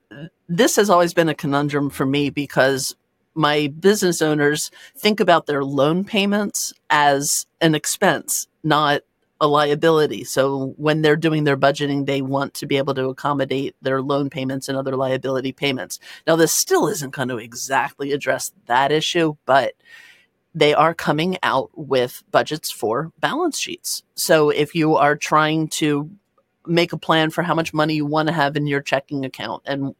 this 0.47 0.75
has 0.75 0.89
always 0.89 1.13
been 1.13 1.29
a 1.29 1.35
conundrum 1.35 1.89
for 1.89 2.05
me 2.05 2.29
because 2.29 2.95
my 3.33 3.67
business 3.79 4.21
owners 4.21 4.71
think 4.95 5.19
about 5.19 5.45
their 5.45 5.63
loan 5.63 6.05
payments 6.05 6.73
as 6.89 7.45
an 7.61 7.75
expense, 7.75 8.47
not 8.63 9.01
a 9.41 9.47
liability. 9.47 10.23
So 10.23 10.73
when 10.77 11.01
they're 11.01 11.17
doing 11.17 11.43
their 11.43 11.57
budgeting, 11.57 12.05
they 12.05 12.21
want 12.21 12.53
to 12.55 12.65
be 12.65 12.77
able 12.77 12.93
to 12.95 13.09
accommodate 13.09 13.75
their 13.81 14.01
loan 14.01 14.29
payments 14.29 14.69
and 14.69 14.77
other 14.77 14.95
liability 14.95 15.51
payments. 15.51 15.99
Now, 16.25 16.37
this 16.37 16.53
still 16.53 16.87
isn't 16.87 17.13
going 17.13 17.27
to 17.27 17.37
exactly 17.37 18.13
address 18.13 18.53
that 18.67 18.93
issue, 18.93 19.35
but 19.45 19.73
they 20.53 20.73
are 20.73 20.93
coming 20.93 21.37
out 21.43 21.69
with 21.75 22.23
budgets 22.31 22.71
for 22.71 23.11
balance 23.19 23.59
sheets. 23.59 24.03
So 24.15 24.49
if 24.49 24.73
you 24.73 24.95
are 24.95 25.17
trying 25.17 25.67
to 25.67 26.09
make 26.67 26.93
a 26.93 26.97
plan 26.97 27.29
for 27.29 27.43
how 27.43 27.53
much 27.53 27.73
money 27.73 27.95
you 27.95 28.05
want 28.05 28.27
to 28.27 28.33
have 28.33 28.55
in 28.55 28.67
your 28.67 28.81
checking 28.81 29.25
account 29.25 29.63
and 29.65 29.95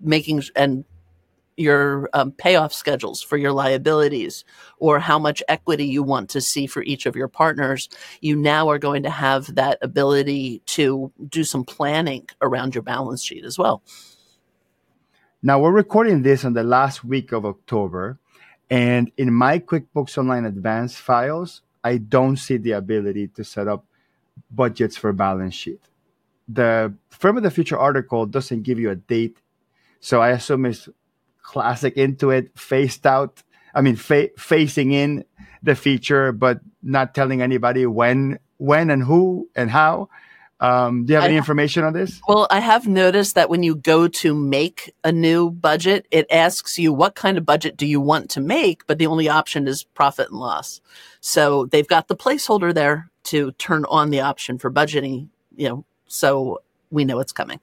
making 0.00 0.42
and 0.54 0.84
your 1.56 2.08
um, 2.12 2.32
payoff 2.32 2.72
schedules 2.72 3.22
for 3.22 3.36
your 3.36 3.52
liabilities 3.52 4.44
or 4.78 4.98
how 4.98 5.18
much 5.18 5.42
equity 5.48 5.86
you 5.86 6.02
want 6.02 6.28
to 6.30 6.40
see 6.40 6.66
for 6.66 6.82
each 6.82 7.06
of 7.06 7.16
your 7.16 7.28
partners, 7.28 7.88
you 8.20 8.36
now 8.36 8.68
are 8.68 8.78
going 8.78 9.02
to 9.02 9.10
have 9.10 9.54
that 9.54 9.78
ability 9.80 10.60
to 10.66 11.10
do 11.28 11.44
some 11.44 11.64
planning 11.64 12.28
around 12.42 12.74
your 12.74 12.82
balance 12.82 13.22
sheet 13.22 13.44
as 13.44 13.58
well. 13.58 13.82
Now, 15.42 15.60
we're 15.60 15.72
recording 15.72 16.22
this 16.22 16.44
on 16.44 16.52
the 16.52 16.64
last 16.64 17.04
week 17.04 17.32
of 17.32 17.46
October. 17.46 18.18
And 18.68 19.12
in 19.16 19.32
my 19.32 19.58
QuickBooks 19.58 20.18
Online 20.18 20.44
Advanced 20.44 20.98
files, 20.98 21.62
I 21.84 21.98
don't 21.98 22.36
see 22.36 22.56
the 22.56 22.72
ability 22.72 23.28
to 23.28 23.44
set 23.44 23.68
up 23.68 23.86
budgets 24.50 24.96
for 24.96 25.12
balance 25.12 25.54
sheet. 25.54 25.80
The 26.48 26.94
Firm 27.10 27.36
of 27.36 27.42
the 27.42 27.50
Future 27.50 27.78
article 27.78 28.26
doesn't 28.26 28.62
give 28.62 28.78
you 28.78 28.90
a 28.90 28.96
date 28.96 29.38
so 30.00 30.20
I 30.22 30.30
assume 30.30 30.66
it's 30.66 30.88
classic 31.42 31.96
Intuit, 31.96 32.56
faced 32.56 33.06
out. 33.06 33.42
I 33.74 33.80
mean, 33.80 33.96
fa- 33.96 34.30
facing 34.38 34.92
in 34.92 35.24
the 35.62 35.74
feature, 35.74 36.30
but 36.30 36.60
not 36.82 37.14
telling 37.14 37.42
anybody 37.42 37.86
when, 37.86 38.38
when, 38.58 38.90
and 38.90 39.02
who 39.02 39.48
and 39.56 39.70
how. 39.70 40.08
Um, 40.58 41.04
do 41.04 41.12
you 41.12 41.16
have 41.16 41.24
I, 41.24 41.28
any 41.28 41.36
information 41.36 41.84
on 41.84 41.92
this? 41.92 42.20
Well, 42.26 42.46
I 42.50 42.60
have 42.60 42.86
noticed 42.86 43.34
that 43.34 43.50
when 43.50 43.62
you 43.62 43.74
go 43.74 44.08
to 44.08 44.34
make 44.34 44.94
a 45.04 45.12
new 45.12 45.50
budget, 45.50 46.06
it 46.10 46.26
asks 46.30 46.78
you 46.78 46.92
what 46.92 47.14
kind 47.14 47.36
of 47.36 47.44
budget 47.44 47.76
do 47.76 47.86
you 47.86 48.00
want 48.00 48.30
to 48.30 48.40
make, 48.40 48.86
but 48.86 48.98
the 48.98 49.06
only 49.06 49.28
option 49.28 49.68
is 49.68 49.84
profit 49.84 50.30
and 50.30 50.38
loss. 50.38 50.80
So 51.20 51.66
they've 51.66 51.86
got 51.86 52.08
the 52.08 52.16
placeholder 52.16 52.72
there 52.72 53.10
to 53.24 53.52
turn 53.52 53.84
on 53.88 54.10
the 54.10 54.20
option 54.20 54.58
for 54.58 54.70
budgeting, 54.70 55.28
you 55.54 55.68
know, 55.68 55.84
so 56.06 56.62
we 56.90 57.04
know 57.04 57.18
it's 57.18 57.32
coming 57.32 57.60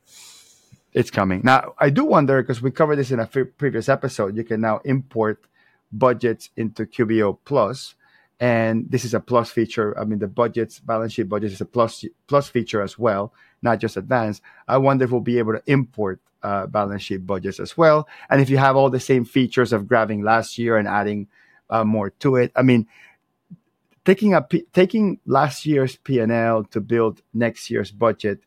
it's 0.94 1.12
coming. 1.12 1.42
Now, 1.44 1.74
I 1.80 1.90
do 1.90 2.06
wonder 2.06 2.42
because 2.42 2.62
we 2.62 2.72
covered 2.72 2.98
this 2.98 3.12
in 3.12 3.20
a 3.20 3.24
f- 3.24 3.48
previous 3.58 3.90
episode. 3.90 4.38
You 4.38 4.44
can 4.44 4.62
now 4.62 4.80
import 4.86 5.44
budgets 5.92 6.50
into 6.56 6.86
QBO 6.86 7.38
Plus, 7.46 7.96
and 8.40 8.90
this 8.90 9.06
is 9.06 9.14
a 9.14 9.20
plus 9.20 9.52
feature. 9.52 9.98
I 10.00 10.04
mean, 10.06 10.20
the 10.20 10.28
budgets 10.28 10.80
balance 10.80 11.14
sheet 11.14 11.30
budgets 11.30 11.54
is 11.54 11.62
a 11.62 11.66
plus 11.66 12.04
plus 12.28 12.50
feature 12.50 12.82
as 12.82 12.98
well, 12.98 13.34
not 13.62 13.80
just 13.80 13.98
advanced. 13.98 14.42
I 14.68 14.78
wonder 14.78 15.06
if 15.06 15.12
we'll 15.12 15.22
be 15.22 15.40
able 15.40 15.54
to 15.54 15.64
import 15.68 16.20
uh, 16.42 16.68
balance 16.68 17.04
sheet 17.04 17.26
budgets 17.26 17.60
as 17.60 17.78
well. 17.78 18.08
And 18.30 18.42
if 18.42 18.50
you 18.50 18.58
have 18.58 18.76
all 18.76 18.90
the 18.90 19.00
same 19.00 19.26
features 19.26 19.72
of 19.72 19.88
grabbing 19.88 20.24
last 20.24 20.58
year 20.58 20.78
and 20.78 20.88
adding 20.88 21.28
uh, 21.70 21.84
more 21.84 22.10
to 22.10 22.36
it, 22.36 22.52
I 22.56 22.62
mean, 22.64 22.88
taking 24.06 24.34
a 24.34 24.42
P- 24.42 24.66
taking 24.74 25.20
last 25.26 25.66
year's 25.66 25.96
P&L 25.96 26.66
to 26.66 26.82
build 26.82 27.22
next 27.34 27.70
year's 27.70 27.92
budget 27.92 28.42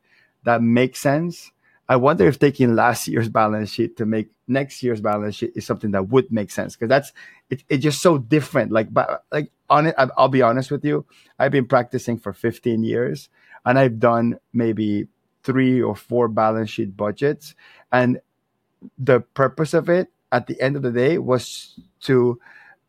that 0.46 0.62
makes 0.62 1.01
sense. 1.01 1.51
I 1.88 1.96
wonder 1.96 2.27
if 2.27 2.38
taking 2.38 2.75
last 2.75 3.07
year's 3.09 3.29
balance 3.29 3.70
sheet 3.70 3.96
to 3.99 4.07
make 4.07 4.31
next 4.49 4.83
year's 4.83 5.01
balance 5.01 5.35
sheet 5.35 5.53
is 5.55 5.66
something 5.66 5.90
that 5.90 6.09
would 6.09 6.33
make 6.33 6.51
sense 6.51 6.75
because 6.75 6.88
that's 6.88 7.12
it, 7.51 7.64
it's 7.68 7.83
just 7.83 8.01
so 8.01 8.16
different. 8.16 8.72
Like, 8.72 8.92
but 8.92 9.25
like 9.31 9.51
on 9.68 9.87
it, 9.87 9.94
I'll 10.16 10.29
be 10.29 10.42
honest 10.42 10.70
with 10.70 10.85
you. 10.85 11.05
I've 11.38 11.52
been 11.52 11.66
practicing 11.66 12.18
for 12.18 12.33
15 12.33 12.85
years, 12.85 13.29
and 13.64 13.79
I've 13.79 13.98
done 13.98 14.38
maybe 14.52 15.09
three 15.42 15.81
or 15.81 15.94
four 15.94 16.29
balance 16.29 16.70
sheet 16.70 16.96
budgets, 16.96 17.55
and 17.92 18.20
the 18.98 19.20
purpose 19.20 19.74
of 19.74 19.88
it 19.88 20.09
at 20.33 20.46
the 20.46 20.61
end 20.61 20.76
of 20.76 20.83
the 20.83 20.92
day 20.92 21.18
was 21.18 21.79
to 22.02 22.40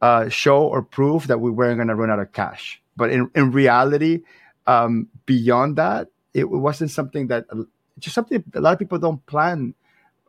uh, 0.01 0.29
show 0.29 0.63
or 0.63 0.81
prove 0.81 1.27
that 1.27 1.39
we 1.39 1.49
weren't 1.49 1.77
going 1.77 1.87
to 1.87 1.95
run 1.95 2.11
out 2.11 2.19
of 2.19 2.31
cash. 2.31 2.81
But 2.95 3.11
in, 3.11 3.29
in 3.35 3.51
reality, 3.51 4.23
um, 4.65 5.07
beyond 5.25 5.77
that, 5.77 6.09
it 6.33 6.49
wasn't 6.49 6.91
something 6.91 7.27
that 7.27 7.45
just 7.99 8.13
something 8.13 8.43
a 8.53 8.61
lot 8.61 8.73
of 8.73 8.79
people 8.79 8.99
don't 8.99 9.25
plan 9.25 9.73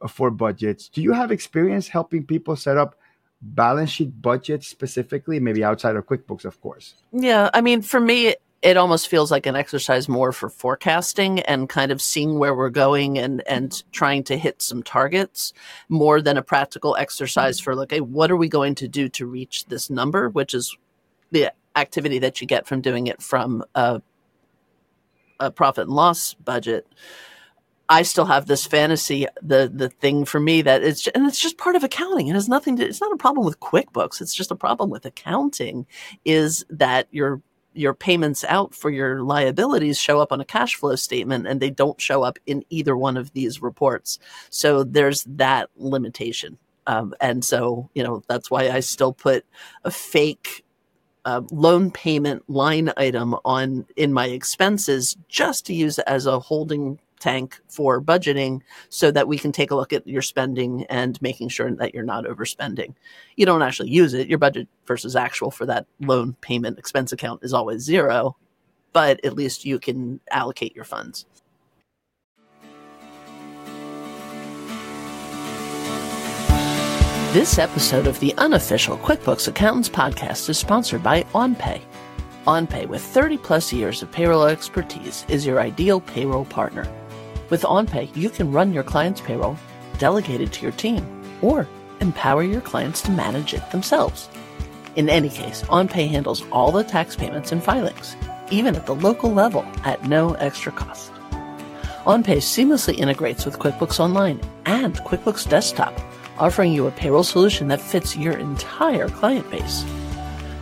for 0.09 0.31
budgets. 0.31 0.89
Do 0.89 1.03
you 1.03 1.13
have 1.13 1.31
experience 1.31 1.89
helping 1.89 2.25
people 2.25 2.57
set 2.57 2.79
up 2.79 2.97
balance 3.41 3.91
sheet 3.91 4.21
budget 4.21 4.65
specifically, 4.65 5.41
maybe 5.41 5.63
outside 5.65 5.97
of 5.97 6.07
QuickBooks, 6.07 6.45
of 6.45 6.61
course? 6.61 6.95
Yeah, 7.13 7.51
I 7.55 7.61
mean, 7.61 7.83
for 7.83 8.01
me, 8.01 8.35
it 8.61 8.77
almost 8.77 9.09
feels 9.09 9.31
like 9.31 9.47
an 9.47 9.55
exercise 9.55 10.09
more 10.09 10.33
for 10.33 10.49
forecasting 10.49 11.41
and 11.41 11.69
kind 11.69 11.93
of 11.93 12.03
seeing 12.03 12.39
where 12.39 12.55
we're 12.55 12.71
going 12.71 13.17
and 13.17 13.41
and 13.47 13.85
trying 13.93 14.25
to 14.25 14.37
hit 14.37 14.61
some 14.61 14.83
targets 14.83 15.53
more 15.89 16.21
than 16.21 16.37
a 16.37 16.43
practical 16.43 16.97
exercise 16.97 17.61
for 17.61 17.77
like, 17.77 17.93
hey, 17.93 18.01
what 18.01 18.31
are 18.31 18.37
we 18.37 18.49
going 18.49 18.75
to 18.75 18.89
do 18.89 19.09
to 19.11 19.27
reach 19.27 19.67
this 19.67 19.89
number, 19.89 20.29
which 20.29 20.55
is 20.55 20.77
the 21.31 21.53
activity 21.77 22.19
that 22.19 22.41
you 22.41 22.47
get 22.47 22.67
from 22.67 22.81
doing 22.81 23.07
it 23.07 23.23
from 23.23 23.65
a, 23.75 24.03
a 25.41 25.51
profit 25.51 25.87
and 25.87 25.95
loss 25.95 26.35
budget. 26.35 26.87
I 27.89 28.03
still 28.03 28.27
have 28.27 28.47
this 28.47 28.67
fantasy, 28.67 29.27
the 29.43 29.71
the 29.73 29.89
thing 29.89 30.25
for 30.25 30.41
me 30.41 30.63
that 30.63 30.83
it's 30.83 31.07
and 31.09 31.27
it's 31.27 31.39
just 31.39 31.57
part 31.57 31.77
of 31.77 31.85
accounting. 31.85 32.29
It 32.29 32.35
has 32.35 32.49
nothing 32.49 32.77
to. 32.77 32.87
It's 32.87 33.01
not 33.01 33.13
a 33.13 33.17
problem 33.17 33.47
with 33.47 33.61
QuickBooks. 33.61 34.21
It's 34.21 34.35
just 34.35 34.51
a 34.51 34.57
problem 34.57 34.91
with 34.91 35.07
accounting. 35.07 35.87
Is 36.25 36.67
that 36.69 37.09
your 37.11 37.43
your 37.73 37.95
payments 37.95 38.45
out 38.45 38.75
for 38.75 38.91
your 38.91 39.23
liabilities 39.23 39.99
show 39.99 40.21
up 40.21 40.33
on 40.33 40.41
a 40.41 40.45
cash 40.45 40.75
flow 40.75 40.97
statement 40.97 41.47
and 41.47 41.61
they 41.61 41.71
don't 41.71 42.01
show 42.01 42.23
up 42.23 42.39
in 42.47 42.65
either 42.71 42.97
one 42.97 43.17
of 43.17 43.33
these 43.33 43.63
reports. 43.63 44.19
So 44.51 44.83
there's 44.83 45.23
that 45.25 45.71
limitation. 45.77 46.59
Um, 46.87 47.15
and 47.21 47.45
so, 47.45 47.89
you 47.95 48.03
know, 48.03 48.23
that's 48.27 48.51
why 48.51 48.71
I 48.71 48.81
still 48.81 49.13
put 49.13 49.45
a 49.85 49.91
fake 49.91 50.65
uh, 51.25 51.43
loan 51.53 51.91
payment 51.91 52.49
line 52.49 52.91
item 52.97 53.37
on 53.45 53.87
in 53.97 54.13
my 54.13 54.27
expenses 54.27 55.17
just 55.29 55.67
to 55.67 55.75
use 55.75 55.99
as 56.01 56.27
a 56.27 56.41
holding 56.41 56.99
tank 57.19 57.61
for 57.69 58.01
budgeting 58.01 58.61
so 58.89 59.11
that 59.11 59.29
we 59.29 59.39
can 59.39 59.53
take 59.53 59.71
a 59.71 59.77
look 59.77 59.93
at 59.93 60.07
your 60.07 60.23
spending 60.23 60.85
and 60.87 61.21
making 61.23 61.49
sure 61.49 61.71
that 61.71 61.95
you're 61.95 62.05
not 62.05 62.25
overspending. 62.25 62.95
You 63.37 63.47
don't 63.47 63.63
actually 63.63 63.91
use 63.91 64.15
it. 64.15 64.29
Your 64.29 64.39
budget 64.39 64.69
versus 64.87 65.17
actual 65.17 65.51
for 65.51 65.67
that 65.67 65.87
loan 66.01 66.35
payment 66.41 66.79
expense 66.79 67.13
account 67.13 67.43
is 67.43 67.53
always 67.53 67.83
zero, 67.83 68.37
but 68.93 69.25
at 69.25 69.35
least 69.35 69.65
you 69.65 69.79
can 69.79 70.21
allocate 70.31 70.75
your 70.75 70.85
funds. 70.85 71.27
This 77.33 77.59
episode 77.59 78.07
of 78.07 78.19
the 78.21 78.35
unofficial 78.39 78.97
QuickBooks 78.97 79.49
Accountants 79.49 79.91
podcast 79.91 80.49
is 80.49 80.57
sponsored 80.59 81.03
by 81.03 81.25
OnPay. 81.35 81.83
OnPay, 82.47 82.89
with 82.89 83.03
30 83.03 83.37
plus 83.37 83.71
years 83.71 84.03
of 84.03 84.11
payroll 84.11 84.45
expertise, 84.45 85.27
is 85.29 85.45
your 85.45 85.61
ideal 85.61 86.01
payroll 86.01 86.47
partner. 86.47 86.91
With 87.51 87.63
OnPay, 87.63 88.15
you 88.15 88.29
can 88.29 88.53
run 88.53 88.75
your 88.75 88.83
client's 88.83 89.23
payroll, 89.23 89.57
delegate 89.99 90.43
it 90.43 90.53
to 90.53 90.63
your 90.63 90.73
team, 90.73 91.07
or 91.41 91.67
empower 92.01 92.43
your 92.43 92.61
clients 92.61 93.01
to 93.03 93.11
manage 93.11 93.55
it 93.55 93.71
themselves. 93.71 94.29
In 94.97 95.09
any 95.09 95.31
case, 95.31 95.63
OnPay 95.63 96.09
handles 96.09 96.45
all 96.53 96.73
the 96.73 96.85
tax 96.85 97.17
payments 97.17 97.51
and 97.51 97.63
filings, 97.63 98.17
even 98.51 98.77
at 98.77 98.85
the 98.85 98.95
local 98.95 99.33
level, 99.33 99.65
at 99.85 100.05
no 100.07 100.35
extra 100.35 100.73
cost. 100.73 101.11
OnPay 102.05 102.39
seamlessly 102.39 102.99
integrates 102.99 103.47
with 103.47 103.59
QuickBooks 103.59 103.99
Online 103.99 104.41
and 104.67 104.97
QuickBooks 104.97 105.49
Desktop, 105.49 105.99
offering 106.39 106.73
you 106.73 106.87
a 106.87 106.91
payroll 106.91 107.25
solution 107.25 107.69
that 107.69 107.81
fits 107.81 108.17
your 108.17 108.37
entire 108.37 109.09
client 109.09 109.51
base. 109.51 109.85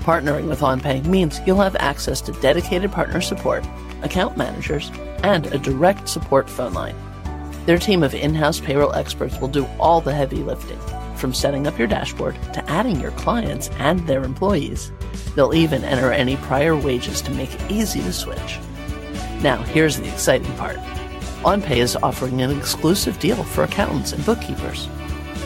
Partnering 0.00 0.48
with 0.48 0.60
OnPay 0.60 1.04
means 1.06 1.40
you'll 1.46 1.60
have 1.60 1.76
access 1.76 2.20
to 2.22 2.32
dedicated 2.40 2.92
partner 2.92 3.20
support, 3.20 3.64
account 4.02 4.36
managers, 4.36 4.90
and 5.22 5.46
a 5.46 5.58
direct 5.58 6.08
support 6.08 6.48
phone 6.48 6.74
line. 6.74 6.96
Their 7.66 7.78
team 7.78 8.02
of 8.02 8.14
in 8.14 8.34
house 8.34 8.60
payroll 8.60 8.94
experts 8.94 9.40
will 9.40 9.48
do 9.48 9.66
all 9.78 10.00
the 10.00 10.14
heavy 10.14 10.42
lifting, 10.42 10.78
from 11.16 11.34
setting 11.34 11.66
up 11.66 11.78
your 11.78 11.88
dashboard 11.88 12.36
to 12.52 12.70
adding 12.70 13.00
your 13.00 13.10
clients 13.12 13.70
and 13.78 14.06
their 14.06 14.24
employees. 14.24 14.92
They'll 15.34 15.54
even 15.54 15.84
enter 15.84 16.12
any 16.12 16.36
prior 16.36 16.76
wages 16.76 17.20
to 17.22 17.30
make 17.32 17.52
it 17.54 17.70
easy 17.70 18.00
to 18.02 18.12
switch. 18.12 18.58
Now, 19.42 19.62
here's 19.62 19.96
the 19.96 20.08
exciting 20.08 20.52
part 20.56 20.76
OnPay 21.42 21.76
is 21.76 21.96
offering 21.96 22.40
an 22.42 22.56
exclusive 22.56 23.18
deal 23.18 23.42
for 23.42 23.64
accountants 23.64 24.12
and 24.12 24.24
bookkeepers. 24.24 24.88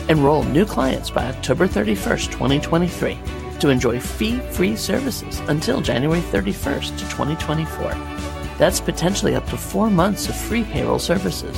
Enroll 0.09 0.43
new 0.43 0.65
clients 0.65 1.09
by 1.09 1.25
October 1.25 1.67
31st, 1.67 2.31
2023 2.31 3.17
to 3.61 3.69
enjoy 3.69 3.99
fee 3.99 4.39
free 4.39 4.75
services 4.75 5.39
until 5.47 5.81
January 5.81 6.21
31st, 6.21 6.97
2024. 7.09 8.30
That's 8.61 8.79
potentially 8.79 9.33
up 9.33 9.47
to 9.47 9.57
four 9.57 9.89
months 9.89 10.29
of 10.29 10.35
free 10.35 10.63
payroll 10.63 10.99
services. 10.99 11.57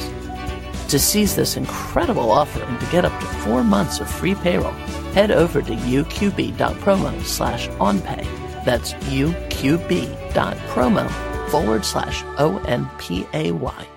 To 0.87 0.97
seize 0.97 1.35
this 1.35 1.57
incredible 1.57 2.31
offer 2.31 2.63
and 2.63 2.79
to 2.79 2.85
get 2.93 3.03
up 3.03 3.19
to 3.19 3.25
four 3.43 3.61
months 3.61 3.99
of 3.99 4.09
free 4.09 4.35
payroll, 4.35 4.71
head 5.11 5.29
over 5.29 5.61
to 5.61 5.75
uqb.promo 5.75 7.21
slash 7.25 7.67
onpay. 7.67 8.23
That's 8.63 8.93
uqb.promo 8.93 9.89
forward 11.49 11.83
slash 11.83 12.23
O-N-P-A-Y. 12.37 13.87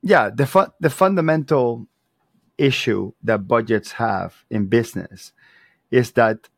Yeah, 0.00 0.30
the, 0.30 0.46
fu- 0.46 0.72
the 0.80 0.88
fundamental 0.88 1.88
issue 2.56 3.12
that 3.22 3.46
budgets 3.46 3.92
have 3.92 4.46
in 4.48 4.68
business 4.68 5.34
is 5.90 6.12
that 6.12 6.48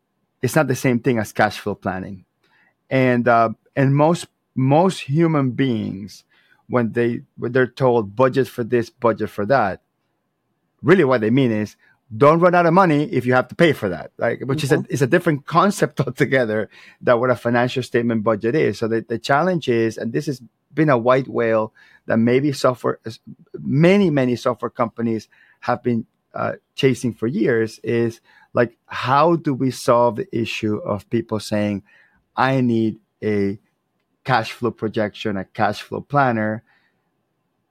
it's 0.47 0.55
not 0.55 0.69
the 0.69 0.77
same 0.77 1.01
thing 1.01 1.19
as 1.19 1.33
cash 1.33 1.59
flow 1.59 1.75
planning. 1.75 2.25
And 2.89 3.27
uh, 3.27 3.51
and 3.75 3.97
most 3.97 4.29
most 4.55 5.01
human 5.01 5.51
beings, 5.51 6.23
when 6.69 6.93
they 6.93 7.23
when 7.37 7.51
they're 7.51 7.67
told 7.67 8.15
budget 8.15 8.47
for 8.47 8.63
this, 8.63 8.89
budget 8.89 9.29
for 9.29 9.45
that, 9.47 9.83
really 10.83 11.03
what 11.03 11.21
they 11.21 11.31
mean 11.31 11.51
is 11.51 11.75
don't 12.17 12.39
run 12.39 12.55
out 12.55 12.65
of 12.65 12.73
money 12.73 13.13
if 13.13 13.27
you 13.27 13.35
have 13.35 13.49
to 13.49 13.57
pay 13.57 13.73
for 13.73 13.89
that. 13.89 14.13
Like, 14.19 14.43
which 14.43 14.63
mm-hmm. 14.63 14.85
is 14.85 14.87
a 14.87 14.93
is 14.95 15.03
a 15.03 15.09
different 15.09 15.47
concept 15.59 15.99
altogether 16.01 16.71
that 17.01 17.19
what 17.19 17.31
a 17.31 17.35
financial 17.35 17.83
statement 17.83 18.23
budget 18.23 18.55
is. 18.55 18.79
So 18.79 18.87
the, 18.87 19.05
the 19.07 19.19
challenge 19.19 19.69
is, 19.69 19.99
and 19.99 20.13
this 20.13 20.27
has 20.27 20.41
been 20.73 20.91
a 20.91 20.97
white 20.99 21.27
whale 21.27 21.75
that 22.07 22.19
maybe 22.19 22.53
software, 22.53 23.01
many 23.59 24.11
many 24.11 24.37
software 24.37 24.71
companies 24.71 25.29
have 25.63 25.83
been 25.83 26.07
uh, 26.33 26.53
chasing 26.77 27.15
for 27.15 27.27
years, 27.27 27.81
is 27.83 28.21
like 28.57 28.77
how 28.87 29.37
do 29.37 29.55
we 29.55 29.71
solve 29.71 30.17
the 30.17 30.29
issue 30.37 30.79
of 30.79 31.09
people 31.11 31.39
saying 31.39 31.83
i 32.37 32.61
need 32.61 32.99
a 33.23 33.59
cash 34.25 34.51
flow 34.51 34.73
projection 34.73 35.37
a 35.37 35.45
cash 35.45 35.83
flow 35.83 36.01
planner 36.01 36.65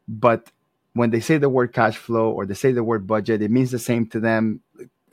but 0.08 0.52
when 0.96 1.10
they 1.10 1.20
say 1.20 1.38
the 1.38 1.50
word 1.50 1.74
cash 1.74 1.98
flow 1.98 2.32
or 2.32 2.46
they 2.46 2.54
say 2.54 2.72
the 2.72 2.84
word 2.84 3.06
budget 3.06 3.42
it 3.42 3.52
means 3.52 3.70
the 3.70 3.80
same 3.80 4.08
to 4.08 4.20
them. 4.20 4.62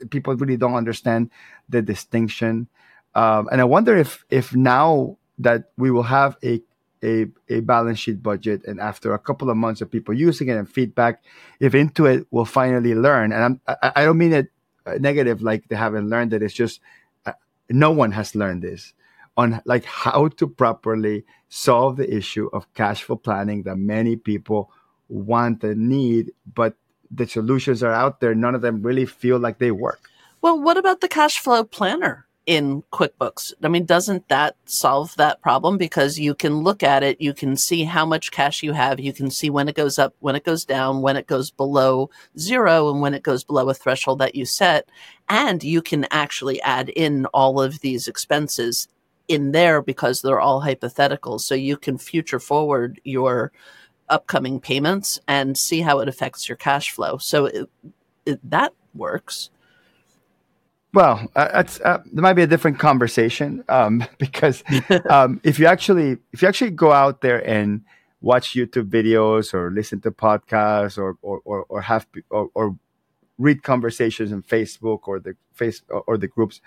People 0.09 0.35
really 0.35 0.57
don't 0.57 0.75
understand 0.75 1.29
the 1.69 1.81
distinction. 1.81 2.67
Um, 3.15 3.47
and 3.51 3.61
i 3.61 3.63
wonder 3.63 3.95
if 3.95 4.25
if 4.31 4.55
now 4.55 5.17
that 5.37 5.71
we 5.77 5.91
will 5.91 6.03
have 6.03 6.35
a 6.43 6.61
a, 7.03 7.27
a 7.49 7.59
balance 7.59 7.99
sheet 7.99 8.23
budget 8.23 8.63
and 8.65 8.79
after 8.79 9.13
a 9.13 9.19
couple 9.19 9.49
of 9.49 9.57
months 9.57 9.81
of 9.81 9.91
people 9.91 10.13
using 10.13 10.47
it 10.47 10.55
and 10.55 10.69
feedback 10.69 11.21
if 11.59 11.73
intuit 11.73 12.25
will 12.31 12.45
finally 12.45 12.95
learn 12.95 13.33
and 13.33 13.43
I'm, 13.43 13.61
I, 13.67 13.91
I 13.97 14.05
don't 14.05 14.17
mean 14.17 14.31
it 14.31 14.52
negative 14.99 15.41
like 15.41 15.67
they 15.67 15.75
haven't 15.75 16.09
learned 16.09 16.33
it. 16.33 16.43
It's 16.43 16.53
just 16.53 16.79
uh, 17.25 17.33
no 17.69 17.91
one 17.91 18.11
has 18.11 18.35
learned 18.35 18.61
this 18.61 18.93
on 19.37 19.61
like 19.65 19.85
how 19.85 20.27
to 20.27 20.47
properly 20.47 21.25
solve 21.49 21.97
the 21.97 22.13
issue 22.13 22.49
of 22.53 22.71
cash 22.73 23.03
flow 23.03 23.15
planning 23.15 23.63
that 23.63 23.77
many 23.77 24.15
people 24.15 24.71
want 25.09 25.63
and 25.63 25.89
need, 25.89 26.31
but 26.53 26.75
the 27.11 27.27
solutions 27.27 27.83
are 27.83 27.93
out 27.93 28.19
there. 28.19 28.35
None 28.35 28.55
of 28.55 28.61
them 28.61 28.81
really 28.81 29.05
feel 29.05 29.37
like 29.39 29.59
they 29.59 29.71
work. 29.71 30.09
Well, 30.41 30.59
what 30.59 30.77
about 30.77 31.01
the 31.01 31.07
cash 31.07 31.39
flow 31.39 31.63
planner? 31.63 32.27
In 32.45 32.83
QuickBooks. 32.91 33.53
I 33.63 33.69
mean, 33.69 33.85
doesn't 33.85 34.27
that 34.27 34.55
solve 34.65 35.15
that 35.15 35.41
problem? 35.41 35.77
Because 35.77 36.19
you 36.19 36.35
can 36.35 36.59
look 36.59 36.83
at 36.83 37.03
it, 37.03 37.21
you 37.21 37.33
can 37.33 37.55
see 37.55 37.83
how 37.83 38.05
much 38.05 38.31
cash 38.31 38.63
you 38.63 38.73
have, 38.73 38.99
you 38.99 39.13
can 39.13 39.29
see 39.29 39.49
when 39.49 39.69
it 39.69 39.75
goes 39.75 39.97
up, 39.97 40.13
when 40.19 40.35
it 40.35 40.43
goes 40.43 40.65
down, 40.65 41.01
when 41.01 41.15
it 41.15 41.27
goes 41.27 41.51
below 41.51 42.09
zero, 42.37 42.91
and 42.91 43.01
when 43.01 43.13
it 43.13 43.23
goes 43.23 43.43
below 43.43 43.69
a 43.69 43.73
threshold 43.73 44.19
that 44.19 44.35
you 44.35 44.45
set. 44.45 44.89
And 45.29 45.63
you 45.63 45.81
can 45.81 46.05
actually 46.11 46.61
add 46.61 46.89
in 46.89 47.25
all 47.27 47.61
of 47.61 47.79
these 47.79 48.07
expenses 48.07 48.89
in 49.29 49.53
there 49.53 49.81
because 49.81 50.21
they're 50.21 50.41
all 50.41 50.59
hypothetical. 50.59 51.39
So 51.39 51.55
you 51.55 51.77
can 51.77 51.97
future 51.97 52.39
forward 52.39 52.99
your 53.05 53.53
upcoming 54.09 54.59
payments 54.59 55.19
and 55.29 55.57
see 55.57 55.79
how 55.79 55.99
it 55.99 56.09
affects 56.09 56.49
your 56.49 56.57
cash 56.57 56.91
flow. 56.91 57.17
So 57.17 57.45
it, 57.45 57.69
it, 58.25 58.49
that 58.49 58.73
works. 58.93 59.49
Well, 60.93 61.27
uh, 61.35 61.63
uh, 61.83 61.99
there 62.05 62.21
might 62.21 62.33
be 62.33 62.43
a 62.43 62.47
different 62.47 62.77
conversation 62.77 63.63
um, 63.67 64.05
because 64.19 64.63
um, 65.09 65.41
if 65.43 65.57
you 65.59 65.65
actually 65.65 66.17
if 66.31 66.41
you 66.41 66.47
actually 66.47 66.71
go 66.71 66.91
out 66.91 67.21
there 67.21 67.45
and 67.47 67.81
watch 68.21 68.53
YouTube 68.53 68.89
videos 68.89 69.53
or 69.53 69.71
listen 69.71 70.01
to 70.01 70.11
podcasts 70.11 70.97
or 70.97 71.17
or, 71.21 71.41
or, 71.45 71.65
or 71.67 71.81
have 71.81 72.05
or, 72.29 72.49
or, 72.53 72.77
read 73.39 73.63
conversations 73.63 74.31
on 74.31 74.43
Facebook 74.43 74.99
or 75.07 75.19
the 75.19 75.35
face 75.55 75.81
or 75.89 76.19
the 76.19 76.27
groups, 76.27 76.61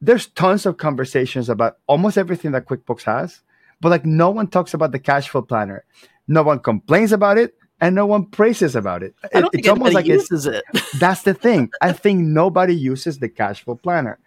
there's 0.00 0.28
tons 0.28 0.64
of 0.64 0.78
conversations 0.78 1.50
about 1.50 1.76
almost 1.86 2.16
everything 2.16 2.52
that 2.52 2.64
QuickBooks 2.64 3.02
has, 3.02 3.42
but 3.82 3.90
like 3.90 4.06
no 4.06 4.30
one 4.30 4.48
talks 4.48 4.72
about 4.72 4.92
the 4.92 4.98
cash 4.98 5.28
flow 5.28 5.42
planner. 5.42 5.84
No 6.26 6.42
one 6.42 6.58
complains 6.58 7.12
about 7.12 7.36
it 7.36 7.54
and 7.80 7.94
no 7.94 8.06
one 8.06 8.26
praises 8.26 8.76
about 8.76 9.02
it. 9.02 9.14
it 9.32 9.48
it's 9.52 9.68
almost 9.68 9.94
like 9.94 10.06
uses 10.06 10.46
it. 10.46 10.64
that's 10.98 11.22
the 11.22 11.34
thing. 11.34 11.70
I 11.80 11.92
think 11.92 12.20
nobody 12.20 12.74
uses 12.74 13.18
the 13.18 13.28
cash 13.28 13.64
flow 13.64 13.76
planner. 13.76 14.18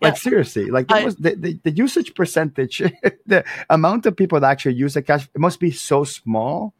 Like 0.00 0.14
yeah. 0.14 0.18
seriously, 0.18 0.66
like 0.70 0.90
I, 0.90 1.04
the, 1.04 1.36
the, 1.38 1.60
the, 1.62 1.70
usage 1.70 2.14
percentage, 2.14 2.78
the 3.26 3.44
amount 3.70 4.06
of 4.06 4.16
people 4.16 4.40
that 4.40 4.50
actually 4.50 4.74
use 4.74 4.94
the 4.94 5.02
cash, 5.02 5.28
it 5.32 5.40
must 5.40 5.60
be 5.60 5.70
so 5.70 6.02
small. 6.04 6.74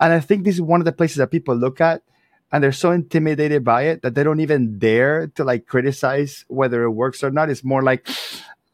And 0.00 0.12
I 0.12 0.20
think 0.20 0.44
this 0.44 0.56
is 0.56 0.60
one 0.60 0.80
of 0.80 0.84
the 0.84 0.92
places 0.92 1.16
that 1.16 1.30
people 1.30 1.54
look 1.54 1.80
at 1.80 2.02
and 2.50 2.62
they're 2.62 2.72
so 2.72 2.90
intimidated 2.90 3.64
by 3.64 3.84
it 3.84 4.02
that 4.02 4.14
they 4.14 4.22
don't 4.22 4.40
even 4.40 4.78
dare 4.78 5.28
to 5.28 5.44
like 5.44 5.66
criticize 5.66 6.44
whether 6.48 6.82
it 6.82 6.90
works 6.90 7.24
or 7.24 7.30
not. 7.30 7.48
It's 7.48 7.64
more 7.64 7.82
like, 7.82 8.06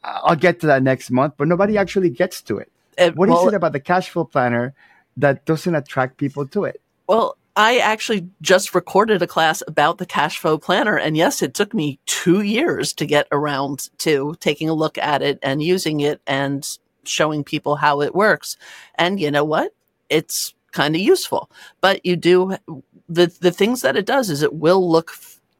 I'll 0.02 0.35
get 0.35 0.61
to 0.61 0.66
that 0.66 0.83
next 0.83 1.11
month, 1.11 1.35
but 1.37 1.46
nobody 1.46 1.78
actually 1.78 2.11
gets 2.11 2.42
to 2.42 2.59
it. 2.59 2.72
it 2.96 3.14
what 3.14 3.28
well, 3.28 3.46
is 3.46 3.52
it 3.52 3.57
about 3.57 3.72
the 3.72 3.81
cash 3.81 4.11
flow 4.11 4.24
planner 4.24 4.74
that 5.18 5.44
doesn't 5.44 5.74
attract 5.74 6.16
people 6.16 6.46
to 6.48 6.64
it? 6.64 6.81
Well, 7.07 7.37
I 7.57 7.78
actually 7.78 8.28
just 8.40 8.74
recorded 8.74 9.20
a 9.20 9.26
class 9.26 9.62
about 9.66 9.98
the 9.98 10.07
cash 10.07 10.38
flow 10.38 10.59
planner. 10.59 10.96
And 10.96 11.16
yes, 11.16 11.42
it 11.42 11.54
took 11.54 11.74
me 11.74 11.98
two 12.07 12.42
years 12.42 12.92
to 12.94 13.04
get 13.04 13.26
around 13.33 13.90
to 13.98 14.37
taking 14.38 14.68
a 14.68 14.74
look 14.74 14.96
at 14.96 15.22
it 15.22 15.40
and 15.42 15.61
using 15.62 16.00
it 16.00 16.20
and 16.26 16.66
showing 17.02 17.42
people 17.42 17.74
how 17.76 18.00
it 18.00 18.14
works. 18.14 18.57
And 18.94 19.18
you 19.18 19.31
know 19.31 19.44
what? 19.44 19.72
It's 20.09 20.54
kind 20.70 20.94
of 20.94 21.00
useful. 21.00 21.50
But 21.81 22.07
you 22.07 22.14
do 22.14 22.57
the 23.09 23.26
the 23.40 23.50
things 23.50 23.83
that 23.83 23.96
it 23.96 24.07
does 24.07 24.31
is 24.31 24.42
it 24.42 24.54
will 24.54 24.88
look 24.88 25.11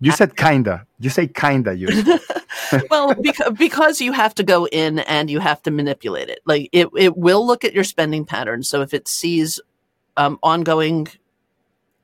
you 0.01 0.13
said 0.13 0.37
kinda. 0.37 0.87
You 0.99 1.11
say 1.11 1.27
kinda 1.27 1.77
useful. 1.77 2.19
well, 2.91 3.15
because, 3.15 3.53
because 3.59 4.01
you 4.01 4.13
have 4.13 4.35
to 4.37 4.43
go 4.43 4.67
in 4.67 5.01
and 5.01 5.31
you 5.31 5.41
have 5.41 5.63
to 5.63 5.71
manipulate 5.71 6.29
it. 6.29 6.41
Like 6.45 6.69
it, 6.73 6.89
it 6.97 7.17
will 7.17 7.47
look 7.47 7.65
at 7.65 7.75
your 7.75 7.85
spending 7.85 8.25
patterns. 8.25 8.69
So 8.69 8.81
if 8.81 8.95
it 8.95 9.09
sees 9.09 9.61
um, 10.17 10.39
ongoing 10.43 11.09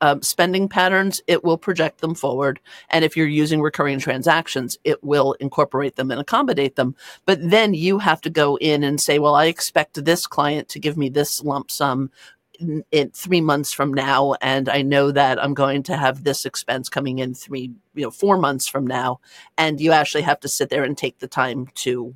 um, 0.00 0.20
spending 0.20 0.68
patterns, 0.68 1.22
it 1.26 1.44
will 1.44 1.56
project 1.56 2.00
them 2.00 2.14
forward. 2.14 2.60
And 2.90 3.04
if 3.04 3.16
you're 3.16 3.26
using 3.26 3.62
recurring 3.62 3.98
transactions, 3.98 4.76
it 4.84 5.02
will 5.02 5.32
incorporate 5.40 5.96
them 5.96 6.10
and 6.10 6.20
accommodate 6.20 6.76
them. 6.76 6.94
But 7.24 7.38
then 7.40 7.72
you 7.72 7.98
have 8.00 8.20
to 8.22 8.30
go 8.30 8.56
in 8.56 8.84
and 8.84 9.00
say, 9.00 9.18
well, 9.18 9.34
I 9.34 9.46
expect 9.46 10.04
this 10.04 10.26
client 10.26 10.68
to 10.70 10.78
give 10.78 10.98
me 10.98 11.08
this 11.08 11.42
lump 11.42 11.70
sum 11.70 12.10
in, 12.58 12.84
in, 12.90 13.10
three 13.10 13.40
months 13.40 13.72
from 13.72 13.92
now 13.92 14.34
and 14.40 14.68
i 14.68 14.82
know 14.82 15.10
that 15.10 15.42
i'm 15.42 15.54
going 15.54 15.82
to 15.82 15.96
have 15.96 16.24
this 16.24 16.44
expense 16.44 16.88
coming 16.88 17.18
in 17.18 17.34
three 17.34 17.72
you 17.94 18.02
know 18.02 18.10
four 18.10 18.38
months 18.38 18.66
from 18.66 18.86
now 18.86 19.20
and 19.58 19.80
you 19.80 19.92
actually 19.92 20.22
have 20.22 20.40
to 20.40 20.48
sit 20.48 20.70
there 20.70 20.84
and 20.84 20.96
take 20.96 21.18
the 21.18 21.28
time 21.28 21.68
to 21.74 22.14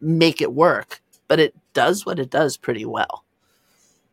make 0.00 0.40
it 0.40 0.52
work 0.52 1.02
but 1.28 1.40
it 1.40 1.54
does 1.72 2.04
what 2.04 2.18
it 2.18 2.30
does 2.30 2.56
pretty 2.56 2.84
well 2.84 3.24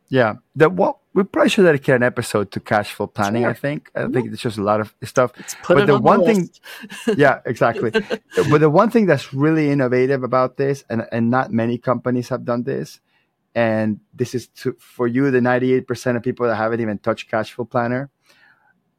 yeah 0.08 0.34
that 0.56 0.72
what 0.72 0.98
we 1.14 1.24
probably 1.24 1.48
should 1.48 1.64
dedicate 1.64 1.96
an 1.96 2.02
episode 2.02 2.50
to 2.52 2.60
cash 2.60 2.92
flow 2.92 3.06
planning 3.06 3.42
sure. 3.42 3.50
i 3.50 3.54
think 3.54 3.90
i 3.94 4.00
mm-hmm. 4.00 4.12
think 4.12 4.32
it's 4.32 4.42
just 4.42 4.58
a 4.58 4.62
lot 4.62 4.80
of 4.80 4.94
stuff 5.02 5.32
but 5.66 5.86
the 5.86 5.94
on 5.94 6.02
one 6.02 6.20
the 6.20 6.34
thing 6.34 6.50
yeah 7.16 7.40
exactly 7.44 7.90
but 8.50 8.58
the 8.60 8.70
one 8.70 8.90
thing 8.90 9.06
that's 9.06 9.34
really 9.34 9.70
innovative 9.70 10.22
about 10.22 10.56
this 10.56 10.84
and, 10.88 11.06
and 11.12 11.30
not 11.30 11.52
many 11.52 11.78
companies 11.78 12.28
have 12.28 12.44
done 12.44 12.62
this 12.62 13.00
and 13.54 14.00
this 14.14 14.34
is 14.34 14.48
to, 14.48 14.76
for 14.78 15.06
you, 15.06 15.30
the 15.30 15.40
98% 15.40 16.16
of 16.16 16.22
people 16.22 16.46
that 16.46 16.56
haven't 16.56 16.80
even 16.80 16.98
touched 16.98 17.30
Cash 17.30 17.52
Flow 17.52 17.64
Planner. 17.64 18.10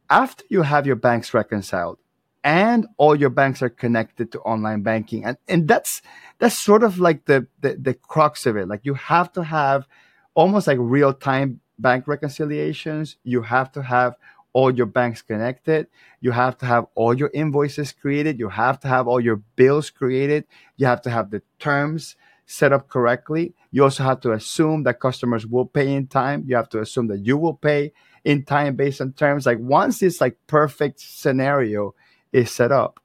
After 0.09 0.43
you 0.49 0.63
have 0.63 0.87
your 0.87 0.95
banks 0.95 1.33
reconciled 1.33 1.99
and 2.43 2.87
all 2.97 3.15
your 3.15 3.29
banks 3.29 3.61
are 3.61 3.69
connected 3.69 4.31
to 4.31 4.39
online 4.39 4.81
banking, 4.81 5.23
and, 5.23 5.37
and 5.47 5.67
that's 5.67 6.01
that's 6.39 6.57
sort 6.57 6.83
of 6.83 6.99
like 6.99 7.25
the, 7.25 7.47
the, 7.61 7.75
the 7.75 7.93
crux 7.93 8.45
of 8.45 8.57
it. 8.57 8.67
Like 8.67 8.81
you 8.83 8.95
have 8.95 9.31
to 9.33 9.43
have 9.43 9.87
almost 10.33 10.67
like 10.67 10.77
real 10.79 11.13
time 11.13 11.61
bank 11.77 12.07
reconciliations. 12.07 13.17
You 13.23 13.43
have 13.43 13.71
to 13.73 13.83
have 13.83 14.15
all 14.53 14.71
your 14.73 14.85
banks 14.85 15.21
connected. 15.21 15.87
You 16.21 16.31
have 16.31 16.57
to 16.59 16.65
have 16.65 16.87
all 16.95 17.13
your 17.13 17.29
invoices 17.33 17.91
created. 17.91 18.39
You 18.39 18.49
have 18.49 18.79
to 18.81 18.87
have 18.87 19.07
all 19.07 19.19
your 19.19 19.37
bills 19.55 19.89
created. 19.89 20.45
You 20.77 20.87
have 20.87 21.01
to 21.03 21.09
have 21.09 21.29
the 21.29 21.41
terms 21.59 22.15
set 22.45 22.73
up 22.73 22.89
correctly. 22.89 23.53
You 23.71 23.83
also 23.83 24.03
have 24.03 24.19
to 24.21 24.31
assume 24.31 24.83
that 24.83 24.99
customers 24.99 25.45
will 25.45 25.65
pay 25.65 25.93
in 25.93 26.07
time. 26.07 26.43
You 26.47 26.55
have 26.55 26.69
to 26.69 26.79
assume 26.79 27.07
that 27.07 27.19
you 27.19 27.37
will 27.37 27.53
pay 27.53 27.93
in 28.23 28.43
time 28.43 28.75
based 28.75 29.01
on 29.01 29.13
terms. 29.13 29.45
Like 29.45 29.59
once 29.59 29.99
this 29.99 30.19
like 30.19 30.37
perfect 30.47 30.99
scenario 30.99 31.93
is 32.31 32.51
set 32.51 32.71
up 32.71 32.99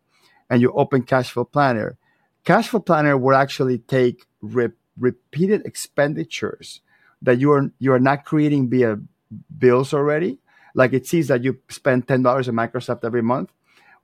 and 0.48 0.62
you 0.62 0.72
open 0.72 1.02
cash 1.02 1.30
flow 1.30 1.44
planner, 1.44 1.98
cash 2.44 2.68
flow 2.68 2.80
planner 2.80 3.16
will 3.16 3.36
actually 3.36 3.78
take 3.78 4.26
re- 4.40 4.68
repeated 4.98 5.66
expenditures 5.66 6.80
that 7.20 7.38
you 7.38 7.52
are 7.52 7.70
you 7.78 7.92
are 7.92 8.00
not 8.00 8.24
creating 8.24 8.70
via 8.70 8.98
bills 9.58 9.92
already. 9.92 10.38
Like 10.74 10.92
it 10.92 11.06
sees 11.06 11.28
that 11.28 11.44
you 11.44 11.58
spend 11.68 12.08
ten 12.08 12.22
dollars 12.22 12.48
in 12.48 12.54
Microsoft 12.54 13.04
every 13.04 13.22
month 13.22 13.50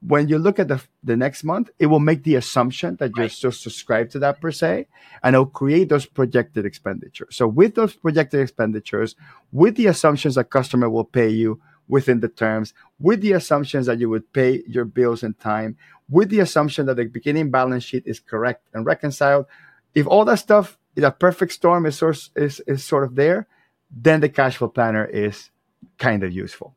when 0.02 0.28
you 0.28 0.38
look 0.38 0.58
at 0.58 0.68
the, 0.68 0.82
the 1.04 1.16
next 1.16 1.44
month, 1.44 1.70
it 1.78 1.86
will 1.86 2.00
make 2.00 2.24
the 2.24 2.34
assumption 2.36 2.96
that 2.96 3.12
you're 3.16 3.24
right. 3.24 3.32
still 3.32 3.52
subscribed 3.52 4.10
to 4.12 4.18
that 4.20 4.40
per 4.40 4.50
se, 4.50 4.86
and 5.22 5.34
it'll 5.34 5.46
create 5.46 5.90
those 5.90 6.06
projected 6.06 6.64
expenditures. 6.64 7.36
So 7.36 7.46
with 7.46 7.74
those 7.74 7.94
projected 7.94 8.40
expenditures, 8.40 9.14
with 9.52 9.76
the 9.76 9.86
assumptions 9.86 10.36
that 10.36 10.50
customer 10.50 10.88
will 10.88 11.04
pay 11.04 11.28
you 11.28 11.60
within 11.86 12.20
the 12.20 12.28
terms, 12.28 12.72
with 12.98 13.20
the 13.20 13.32
assumptions 13.32 13.86
that 13.86 13.98
you 13.98 14.08
would 14.08 14.32
pay 14.32 14.62
your 14.66 14.86
bills 14.86 15.22
in 15.22 15.34
time, 15.34 15.76
with 16.08 16.30
the 16.30 16.40
assumption 16.40 16.86
that 16.86 16.96
the 16.96 17.04
beginning 17.04 17.50
balance 17.50 17.84
sheet 17.84 18.04
is 18.06 18.20
correct 18.20 18.64
and 18.72 18.86
reconciled, 18.86 19.46
if 19.94 20.06
all 20.06 20.24
that 20.24 20.38
stuff, 20.38 20.78
a 20.96 21.10
perfect 21.10 21.52
storm 21.52 21.84
is, 21.86 21.96
source, 21.96 22.30
is, 22.36 22.60
is 22.66 22.84
sort 22.84 23.04
of 23.04 23.16
there, 23.16 23.46
then 23.90 24.20
the 24.20 24.28
cash 24.28 24.56
flow 24.56 24.68
planner 24.68 25.04
is 25.04 25.50
kind 25.98 26.22
of 26.22 26.32
useful 26.32 26.74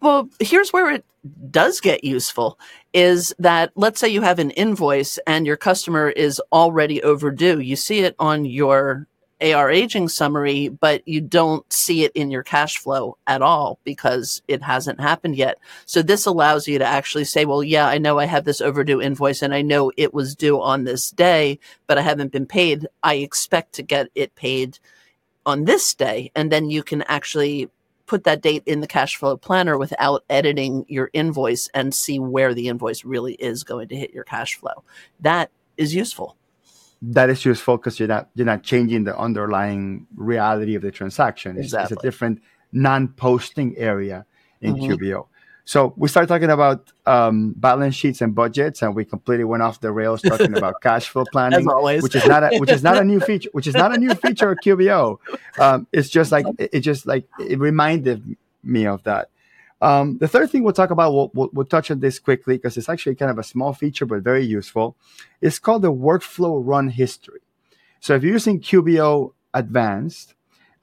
well, 0.00 0.28
here's 0.40 0.72
where 0.72 0.90
it 0.90 1.04
does 1.50 1.80
get 1.80 2.04
useful 2.04 2.58
is 2.92 3.34
that 3.38 3.72
let's 3.74 4.00
say 4.00 4.08
you 4.08 4.22
have 4.22 4.38
an 4.38 4.50
invoice 4.52 5.18
and 5.26 5.46
your 5.46 5.56
customer 5.56 6.10
is 6.10 6.40
already 6.52 7.02
overdue. 7.02 7.60
You 7.60 7.76
see 7.76 8.00
it 8.00 8.14
on 8.18 8.44
your 8.44 9.06
AR 9.40 9.70
aging 9.70 10.08
summary, 10.08 10.68
but 10.68 11.06
you 11.06 11.20
don't 11.20 11.70
see 11.70 12.04
it 12.04 12.12
in 12.14 12.30
your 12.30 12.42
cash 12.42 12.78
flow 12.78 13.18
at 13.26 13.42
all 13.42 13.78
because 13.84 14.40
it 14.48 14.62
hasn't 14.62 15.00
happened 15.00 15.36
yet. 15.36 15.58
So 15.84 16.00
this 16.00 16.24
allows 16.26 16.66
you 16.66 16.78
to 16.78 16.86
actually 16.86 17.24
say, 17.24 17.44
well, 17.44 17.62
yeah, 17.62 17.86
I 17.86 17.98
know 17.98 18.18
I 18.18 18.24
have 18.24 18.44
this 18.44 18.62
overdue 18.62 19.00
invoice 19.00 19.42
and 19.42 19.54
I 19.54 19.62
know 19.62 19.92
it 19.96 20.14
was 20.14 20.34
due 20.34 20.60
on 20.60 20.84
this 20.84 21.10
day, 21.10 21.58
but 21.86 21.98
I 21.98 22.02
haven't 22.02 22.32
been 22.32 22.46
paid. 22.46 22.86
I 23.02 23.16
expect 23.16 23.74
to 23.74 23.82
get 23.82 24.08
it 24.14 24.34
paid 24.36 24.78
on 25.44 25.64
this 25.64 25.94
day. 25.94 26.32
And 26.34 26.50
then 26.50 26.70
you 26.70 26.82
can 26.82 27.02
actually 27.02 27.68
put 28.06 28.24
that 28.24 28.40
date 28.40 28.62
in 28.66 28.80
the 28.80 28.86
cash 28.86 29.16
flow 29.16 29.36
planner 29.36 29.76
without 29.76 30.24
editing 30.30 30.84
your 30.88 31.10
invoice 31.12 31.68
and 31.74 31.94
see 31.94 32.18
where 32.18 32.54
the 32.54 32.68
invoice 32.68 33.04
really 33.04 33.34
is 33.34 33.64
going 33.64 33.88
to 33.88 33.96
hit 33.96 34.12
your 34.12 34.24
cash 34.24 34.54
flow. 34.54 34.84
That 35.20 35.50
is 35.76 35.94
useful. 35.94 36.36
That 37.02 37.28
is 37.28 37.44
useful 37.44 37.76
because 37.76 37.98
you're 37.98 38.08
not 38.08 38.30
you're 38.34 38.46
not 38.46 38.62
changing 38.62 39.04
the 39.04 39.16
underlying 39.18 40.06
reality 40.16 40.74
of 40.74 40.82
the 40.82 40.90
transaction. 40.90 41.56
It's, 41.56 41.66
exactly. 41.66 41.94
it's 41.94 42.02
a 42.02 42.06
different 42.06 42.40
non-posting 42.72 43.76
area 43.76 44.24
in 44.60 44.76
mm-hmm. 44.76 44.92
QBO. 44.92 45.26
So 45.66 45.92
we 45.96 46.08
started 46.08 46.28
talking 46.28 46.48
about 46.48 46.92
um, 47.06 47.52
balance 47.56 47.96
sheets 47.96 48.20
and 48.20 48.32
budgets, 48.32 48.82
and 48.82 48.94
we 48.94 49.04
completely 49.04 49.42
went 49.42 49.64
off 49.64 49.80
the 49.80 49.90
rails 49.90 50.22
talking 50.22 50.56
about 50.56 50.80
cash 50.80 51.08
flow 51.08 51.24
planning, 51.32 51.66
which 51.66 52.14
is 52.14 52.24
not 52.24 52.44
a, 52.44 52.58
which 52.58 52.70
is 52.70 52.84
not 52.84 52.98
a 52.98 53.04
new 53.04 53.18
feature, 53.28 53.50
which 53.52 53.66
is 53.66 53.74
not 53.74 53.92
a 53.92 53.98
new 53.98 54.14
feature 54.14 54.52
of 54.52 54.58
QBO. 54.64 55.18
Um, 55.58 55.88
it's 55.92 56.08
just 56.08 56.30
like 56.30 56.46
it, 56.60 56.70
it, 56.72 56.80
just 56.80 57.04
like 57.04 57.26
it 57.40 57.58
reminded 57.58 58.36
me 58.62 58.86
of 58.86 59.02
that. 59.02 59.28
Um, 59.82 60.18
the 60.18 60.28
third 60.28 60.50
thing 60.50 60.62
we'll 60.62 60.72
talk 60.72 60.90
about, 60.90 61.12
we'll, 61.12 61.32
we'll, 61.34 61.50
we'll 61.52 61.66
touch 61.66 61.90
on 61.90 61.98
this 61.98 62.20
quickly 62.20 62.58
because 62.58 62.76
it's 62.76 62.88
actually 62.88 63.16
kind 63.16 63.32
of 63.32 63.38
a 63.38 63.42
small 63.42 63.74
feature, 63.74 64.06
but 64.06 64.22
very 64.22 64.46
useful. 64.46 64.96
It's 65.40 65.58
called 65.58 65.82
the 65.82 65.92
workflow 65.92 66.62
run 66.64 66.90
history. 66.90 67.40
So 67.98 68.14
if 68.14 68.22
you're 68.22 68.32
using 68.34 68.60
QBO 68.60 69.32
Advanced 69.52 70.35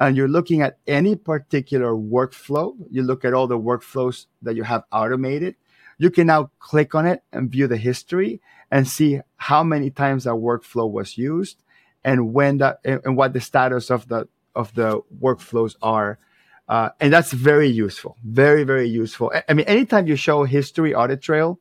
and 0.04 0.18
you're 0.18 0.28
looking 0.28 0.62
at 0.62 0.80
any 0.86 1.16
particular 1.16 1.94
workflow, 1.94 2.76
you 2.92 3.04
look 3.04 3.24
at 3.24 3.34
all 3.34 3.48
the 3.48 3.58
workflows 3.58 4.26
that 4.42 4.56
you 4.56 4.64
have 4.64 4.84
automated, 4.92 5.56
you 5.98 6.10
can 6.10 6.28
now 6.28 6.52
click 6.60 6.94
on 6.94 7.06
it 7.06 7.24
and 7.32 7.50
view 7.50 7.68
the 7.68 7.78
history 7.78 8.42
and 8.70 8.88
see 8.88 9.22
how 9.38 9.64
many 9.64 9.90
times 9.90 10.26
that 10.26 10.32
workflow 10.32 10.92
was 10.92 11.18
used 11.18 11.64
and 12.04 12.34
when 12.34 12.58
that 12.58 12.80
and 12.84 13.16
what 13.16 13.32
the 13.32 13.40
status 13.40 13.90
of 13.90 14.08
the 14.10 14.28
of 14.56 14.74
the 14.76 15.02
workflows 15.22 15.76
are 15.82 16.20
uh, 16.68 16.90
and 17.00 17.12
that's 17.12 17.32
very 17.34 17.68
useful, 17.68 18.18
very, 18.24 18.64
very 18.64 18.88
useful. 18.88 19.32
I 19.50 19.54
mean, 19.54 19.66
anytime 19.68 20.08
you 20.08 20.16
show 20.16 20.44
history 20.46 20.96
audit 20.96 21.22
trail, 21.22 21.60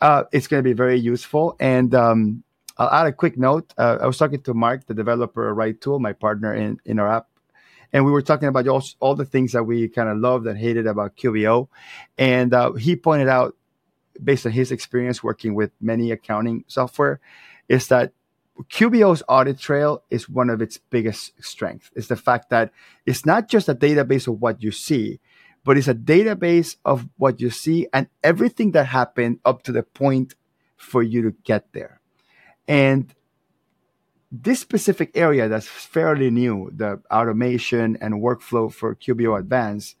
uh, 0.00 0.24
it's 0.32 0.46
going 0.46 0.62
to 0.62 0.68
be 0.68 0.74
very 0.74 0.98
useful. 0.98 1.56
And 1.58 1.94
um, 1.94 2.44
I'll 2.76 2.90
add 2.90 3.06
a 3.06 3.12
quick 3.12 3.38
note. 3.38 3.72
Uh, 3.78 3.98
I 4.00 4.06
was 4.06 4.18
talking 4.18 4.42
to 4.42 4.54
Mark, 4.54 4.86
the 4.86 4.94
developer 4.94 5.48
of 5.48 5.56
Right 5.56 5.80
Tool, 5.80 5.98
my 5.98 6.12
partner 6.12 6.54
in, 6.54 6.78
in 6.84 6.98
our 6.98 7.10
app, 7.10 7.26
and 7.92 8.04
we 8.04 8.12
were 8.12 8.22
talking 8.22 8.48
about 8.48 8.68
all, 8.68 8.82
all 9.00 9.14
the 9.14 9.24
things 9.24 9.52
that 9.52 9.64
we 9.64 9.88
kind 9.88 10.08
of 10.08 10.18
loved 10.18 10.46
and 10.46 10.58
hated 10.58 10.86
about 10.86 11.16
QBO. 11.16 11.68
And 12.16 12.52
uh, 12.52 12.72
he 12.72 12.96
pointed 12.96 13.28
out, 13.28 13.56
based 14.22 14.46
on 14.46 14.52
his 14.52 14.72
experience 14.72 15.22
working 15.22 15.54
with 15.54 15.70
many 15.80 16.10
accounting 16.10 16.64
software, 16.66 17.20
is 17.68 17.88
that 17.88 18.12
QBO's 18.64 19.22
audit 19.28 19.58
trail 19.58 20.02
is 20.10 20.28
one 20.28 20.50
of 20.50 20.60
its 20.60 20.78
biggest 20.78 21.32
strengths. 21.42 21.90
It's 21.94 22.08
the 22.08 22.16
fact 22.16 22.50
that 22.50 22.72
it's 23.06 23.24
not 23.24 23.48
just 23.48 23.68
a 23.68 23.74
database 23.74 24.26
of 24.26 24.40
what 24.40 24.62
you 24.62 24.72
see, 24.72 25.20
but 25.64 25.78
it's 25.78 25.88
a 25.88 25.94
database 25.94 26.76
of 26.84 27.08
what 27.16 27.40
you 27.40 27.50
see 27.50 27.86
and 27.92 28.08
everything 28.22 28.72
that 28.72 28.86
happened 28.86 29.38
up 29.44 29.62
to 29.62 29.72
the 29.72 29.82
point 29.82 30.34
for 30.76 31.02
you 31.02 31.22
to 31.22 31.30
get 31.44 31.72
there. 31.72 32.00
And 32.66 33.14
this 34.30 34.60
specific 34.60 35.10
area 35.14 35.48
that's 35.48 35.66
fairly 35.66 36.30
new, 36.30 36.70
the 36.74 37.00
automation 37.10 37.96
and 38.00 38.14
workflow 38.14 38.72
for 38.72 38.94
QBO 38.94 39.38
Advanced, 39.38 39.96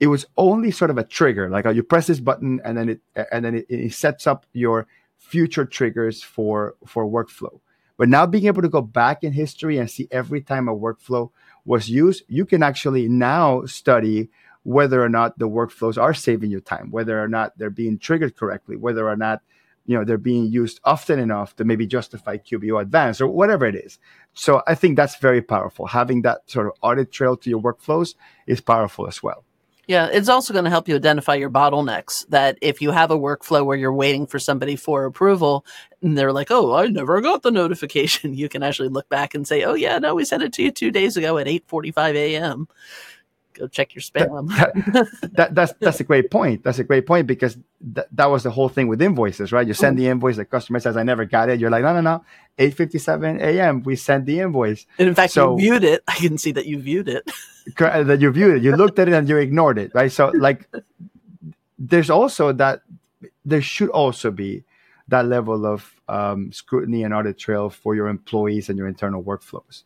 it 0.00 0.08
was 0.08 0.26
only 0.36 0.70
sort 0.70 0.90
of 0.90 0.98
a 0.98 1.04
trigger. 1.04 1.48
Like 1.48 1.66
uh, 1.66 1.70
you 1.70 1.82
press 1.82 2.08
this 2.08 2.20
button 2.20 2.60
and 2.64 2.76
then 2.76 2.88
it 2.88 3.00
and 3.32 3.44
then 3.44 3.54
it, 3.56 3.66
it 3.68 3.92
sets 3.92 4.26
up 4.26 4.46
your 4.52 4.86
future 5.16 5.64
triggers 5.64 6.22
for 6.22 6.74
for 6.86 7.06
workflow. 7.06 7.60
But 7.96 8.08
now 8.08 8.26
being 8.26 8.46
able 8.46 8.62
to 8.62 8.68
go 8.68 8.82
back 8.82 9.24
in 9.24 9.32
history 9.32 9.78
and 9.78 9.90
see 9.90 10.06
every 10.10 10.42
time 10.42 10.68
a 10.68 10.76
workflow 10.76 11.30
was 11.64 11.88
used, 11.88 12.24
you 12.28 12.44
can 12.44 12.62
actually 12.62 13.08
now 13.08 13.64
study 13.64 14.28
whether 14.64 15.02
or 15.02 15.08
not 15.08 15.38
the 15.38 15.48
workflows 15.48 15.96
are 15.96 16.12
saving 16.12 16.50
you 16.50 16.60
time, 16.60 16.90
whether 16.90 17.22
or 17.22 17.28
not 17.28 17.56
they're 17.56 17.70
being 17.70 17.98
triggered 17.98 18.36
correctly, 18.36 18.76
whether 18.76 19.08
or 19.08 19.16
not 19.16 19.40
you 19.86 19.96
know 19.96 20.04
they're 20.04 20.18
being 20.18 20.46
used 20.46 20.80
often 20.84 21.18
enough 21.18 21.56
to 21.56 21.64
maybe 21.64 21.86
justify 21.86 22.36
QBO 22.36 22.80
advance 22.80 23.20
or 23.20 23.28
whatever 23.28 23.66
it 23.66 23.74
is. 23.74 23.98
So 24.34 24.62
I 24.66 24.74
think 24.74 24.96
that's 24.96 25.16
very 25.16 25.42
powerful. 25.42 25.86
Having 25.86 26.22
that 26.22 26.48
sort 26.50 26.66
of 26.66 26.72
audit 26.82 27.12
trail 27.12 27.36
to 27.38 27.50
your 27.50 27.60
workflows 27.60 28.14
is 28.46 28.60
powerful 28.60 29.06
as 29.06 29.22
well. 29.22 29.44
Yeah, 29.88 30.08
it's 30.12 30.28
also 30.28 30.52
going 30.52 30.64
to 30.64 30.70
help 30.70 30.88
you 30.88 30.96
identify 30.96 31.36
your 31.36 31.50
bottlenecks. 31.50 32.26
That 32.28 32.58
if 32.60 32.82
you 32.82 32.90
have 32.90 33.12
a 33.12 33.18
workflow 33.18 33.64
where 33.64 33.76
you're 33.76 33.92
waiting 33.92 34.26
for 34.26 34.40
somebody 34.40 34.74
for 34.74 35.04
approval 35.04 35.64
and 36.02 36.18
they're 36.18 36.32
like, 36.32 36.50
oh, 36.50 36.74
I 36.74 36.88
never 36.88 37.20
got 37.20 37.42
the 37.42 37.50
notification, 37.52 38.34
you 38.34 38.48
can 38.48 38.64
actually 38.64 38.88
look 38.88 39.08
back 39.08 39.34
and 39.34 39.46
say, 39.46 39.62
oh, 39.62 39.74
yeah, 39.74 39.98
no, 39.98 40.16
we 40.16 40.24
sent 40.24 40.42
it 40.42 40.52
to 40.54 40.62
you 40.64 40.72
two 40.72 40.90
days 40.90 41.16
ago 41.16 41.38
at 41.38 41.46
8.45 41.46 42.14
a.m 42.14 42.68
go 43.56 43.66
check 43.66 43.94
your 43.94 44.02
spam. 44.02 44.48
That, 44.56 44.74
that, 44.92 45.30
that, 45.36 45.54
that's 45.54 45.72
that's 45.80 46.00
a 46.00 46.04
great 46.04 46.30
point. 46.30 46.62
That's 46.64 46.78
a 46.78 46.84
great 46.84 47.06
point 47.06 47.26
because 47.26 47.56
th- 47.94 48.06
that 48.12 48.26
was 48.26 48.42
the 48.42 48.50
whole 48.50 48.68
thing 48.68 48.88
with 48.88 49.00
invoices, 49.02 49.52
right? 49.52 49.66
You 49.66 49.74
send 49.74 49.98
the 49.98 50.08
invoice, 50.08 50.36
the 50.36 50.44
customer 50.44 50.80
says, 50.80 50.96
"I 50.96 51.02
never 51.02 51.24
got 51.24 51.48
it." 51.48 51.60
You're 51.60 51.70
like, 51.70 51.82
"No, 51.82 51.92
no, 51.94 52.00
no, 52.00 52.24
8:57 52.58 53.40
a.m. 53.40 53.82
We 53.82 53.96
sent 53.96 54.26
the 54.26 54.40
invoice." 54.40 54.86
And 54.98 55.08
in 55.08 55.14
fact, 55.14 55.32
so, 55.32 55.52
you 55.52 55.62
viewed 55.62 55.84
it. 55.84 56.02
I 56.08 56.16
can 56.16 56.38
see 56.38 56.52
that 56.52 56.66
you 56.66 56.78
viewed 56.80 57.08
it. 57.08 57.30
that 57.78 58.20
you 58.20 58.30
viewed 58.30 58.56
it. 58.56 58.62
You 58.62 58.76
looked 58.76 58.98
at 58.98 59.08
it 59.08 59.14
and 59.14 59.28
you 59.28 59.36
ignored 59.38 59.78
it, 59.78 59.92
right? 59.94 60.12
So, 60.12 60.28
like, 60.34 60.68
there's 61.78 62.10
also 62.10 62.52
that. 62.52 62.82
There 63.44 63.62
should 63.62 63.90
also 63.90 64.30
be 64.30 64.64
that 65.08 65.26
level 65.26 65.66
of 65.66 65.94
um, 66.08 66.52
scrutiny 66.52 67.04
and 67.04 67.14
audit 67.14 67.38
trail 67.38 67.70
for 67.70 67.94
your 67.94 68.08
employees 68.08 68.68
and 68.68 68.78
your 68.78 68.88
internal 68.88 69.22
workflows. 69.22 69.84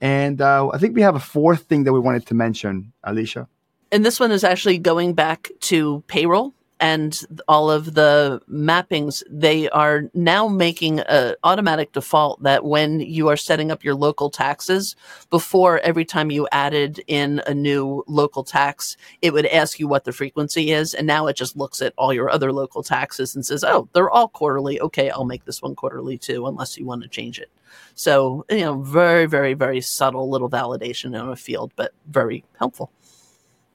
And 0.00 0.40
uh, 0.40 0.68
I 0.68 0.78
think 0.78 0.94
we 0.94 1.02
have 1.02 1.16
a 1.16 1.20
fourth 1.20 1.62
thing 1.62 1.84
that 1.84 1.92
we 1.92 2.00
wanted 2.00 2.26
to 2.26 2.34
mention, 2.34 2.92
Alicia. 3.04 3.48
And 3.90 4.04
this 4.04 4.20
one 4.20 4.30
is 4.30 4.44
actually 4.44 4.78
going 4.78 5.14
back 5.14 5.50
to 5.60 6.02
payroll 6.06 6.54
and 6.80 7.20
all 7.48 7.70
of 7.70 7.94
the 7.94 8.40
mappings. 8.50 9.22
They 9.30 9.68
are 9.70 10.10
now 10.14 10.48
making 10.48 11.00
an 11.00 11.34
automatic 11.42 11.92
default 11.92 12.42
that 12.42 12.64
when 12.64 13.00
you 13.00 13.28
are 13.28 13.36
setting 13.36 13.70
up 13.70 13.84
your 13.84 13.94
local 13.94 14.30
taxes, 14.30 14.96
before 15.30 15.78
every 15.80 16.04
time 16.04 16.30
you 16.30 16.46
added 16.52 17.02
in 17.06 17.40
a 17.46 17.54
new 17.54 18.04
local 18.06 18.44
tax, 18.44 18.96
it 19.22 19.32
would 19.32 19.46
ask 19.46 19.78
you 19.78 19.88
what 19.88 20.04
the 20.04 20.12
frequency 20.12 20.72
is. 20.72 20.94
And 20.94 21.06
now 21.06 21.26
it 21.26 21.36
just 21.36 21.56
looks 21.56 21.80
at 21.80 21.94
all 21.96 22.12
your 22.12 22.30
other 22.30 22.52
local 22.52 22.82
taxes 22.82 23.34
and 23.34 23.44
says, 23.44 23.64
oh, 23.64 23.88
they're 23.92 24.10
all 24.10 24.28
quarterly. 24.28 24.80
Okay, 24.80 25.10
I'll 25.10 25.24
make 25.24 25.44
this 25.44 25.62
one 25.62 25.74
quarterly 25.74 26.18
too, 26.18 26.46
unless 26.46 26.76
you 26.76 26.84
want 26.84 27.02
to 27.02 27.08
change 27.08 27.38
it. 27.38 27.50
So, 27.94 28.44
you 28.50 28.60
know, 28.60 28.82
very, 28.82 29.26
very, 29.26 29.54
very 29.54 29.80
subtle 29.80 30.28
little 30.30 30.50
validation 30.50 31.06
in 31.06 31.28
a 31.28 31.36
field, 31.36 31.72
but 31.76 31.92
very 32.06 32.44
helpful. 32.58 32.90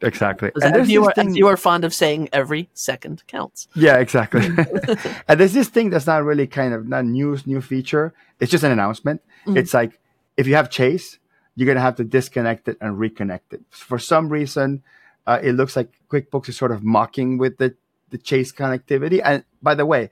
Exactly. 0.02 0.52
And 0.62 0.88
you, 0.88 1.06
are, 1.06 1.14
thing... 1.14 1.36
you 1.36 1.48
are 1.48 1.58
fond 1.58 1.86
of 1.86 1.94
saying, 1.94 2.30
every 2.34 2.70
second 2.74 3.24
counts. 3.28 3.68
Yeah, 3.76 3.98
exactly. 3.98 4.46
and 5.28 5.40
there's 5.40 5.54
this 5.54 5.70
thing 5.70 5.90
that's 5.90 6.08
not 6.08 6.24
really 6.24 6.48
kind 6.48 6.74
of 6.74 6.88
not 6.88 7.06
news, 7.06 7.46
new 7.46 7.62
feature. 7.62 8.14
It's 8.40 8.52
just 8.52 8.64
an 8.64 8.72
announcement. 8.72 9.22
Mm-hmm. 9.46 9.58
It's 9.58 9.74
like 9.74 10.00
if 10.38 10.48
you 10.48 10.56
have 10.56 10.70
Chase, 10.70 11.20
you're 11.56 11.68
gonna 11.68 11.82
have 11.82 11.96
to 11.98 12.04
disconnect 12.04 12.68
it 12.68 12.78
and 12.82 12.98
reconnect 12.98 13.52
it. 13.52 13.62
For 13.70 14.00
some 14.00 14.30
reason, 14.30 14.84
uh, 15.28 15.40
it 15.44 15.54
looks 15.54 15.76
like 15.76 15.90
QuickBooks 16.10 16.50
is 16.50 16.58
sort 16.58 16.72
of 16.72 16.84
mocking 16.84 17.38
with 17.38 17.58
the 17.58 17.76
the 18.10 18.18
Chase 18.18 18.52
connectivity. 18.52 19.22
And 19.24 19.44
by 19.62 19.76
the 19.76 19.86
way, 19.86 20.10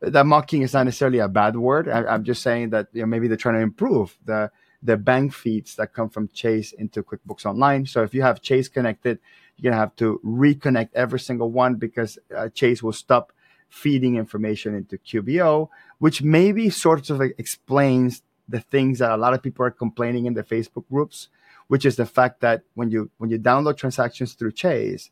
that 0.00 0.26
mocking 0.26 0.62
is 0.62 0.72
not 0.72 0.84
necessarily 0.84 1.18
a 1.18 1.28
bad 1.28 1.56
word. 1.56 1.88
I, 1.88 2.14
am 2.14 2.24
just 2.24 2.42
saying 2.42 2.70
that 2.70 2.88
you 2.92 3.02
know 3.02 3.06
maybe 3.06 3.28
they're 3.28 3.36
trying 3.36 3.56
to 3.56 3.60
improve 3.60 4.16
the 4.24 4.50
the 4.82 4.96
bank 4.96 5.32
feeds 5.34 5.76
that 5.76 5.92
come 5.92 6.08
from 6.08 6.28
Chase 6.28 6.72
into 6.72 7.02
QuickBooks 7.02 7.44
Online. 7.44 7.86
So 7.86 8.02
if 8.02 8.14
you 8.14 8.22
have 8.22 8.40
Chase 8.40 8.68
connected, 8.68 9.18
you're 9.56 9.70
gonna 9.70 9.80
have 9.80 9.96
to 9.96 10.20
reconnect 10.24 10.90
every 10.94 11.20
single 11.20 11.50
one 11.50 11.74
because 11.74 12.18
uh, 12.34 12.48
Chase 12.48 12.82
will 12.82 12.92
stop 12.92 13.32
feeding 13.68 14.16
information 14.16 14.74
into 14.74 14.96
QBO, 14.98 15.68
which 15.98 16.22
maybe 16.22 16.70
sort 16.70 17.10
of 17.10 17.20
explains 17.20 18.22
the 18.48 18.60
things 18.60 18.98
that 18.98 19.12
a 19.12 19.16
lot 19.16 19.34
of 19.34 19.42
people 19.42 19.64
are 19.64 19.70
complaining 19.70 20.26
in 20.26 20.34
the 20.34 20.42
Facebook 20.42 20.84
groups, 20.90 21.28
which 21.68 21.84
is 21.84 21.96
the 21.96 22.06
fact 22.06 22.40
that 22.40 22.62
when 22.74 22.90
you 22.90 23.10
when 23.18 23.30
you 23.30 23.38
download 23.38 23.76
transactions 23.76 24.32
through 24.32 24.52
Chase, 24.52 25.10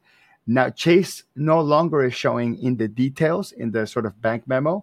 now, 0.51 0.71
Chase 0.71 1.25
no 1.37 1.61
longer 1.61 2.03
is 2.03 2.15
showing 2.15 2.57
in 2.57 2.79
the 2.79 2.89
details 2.89 3.53
in 3.53 3.71
the 3.71 3.87
sort 3.87 4.07
of 4.07 4.21
bank 4.23 4.49
memo 4.49 4.83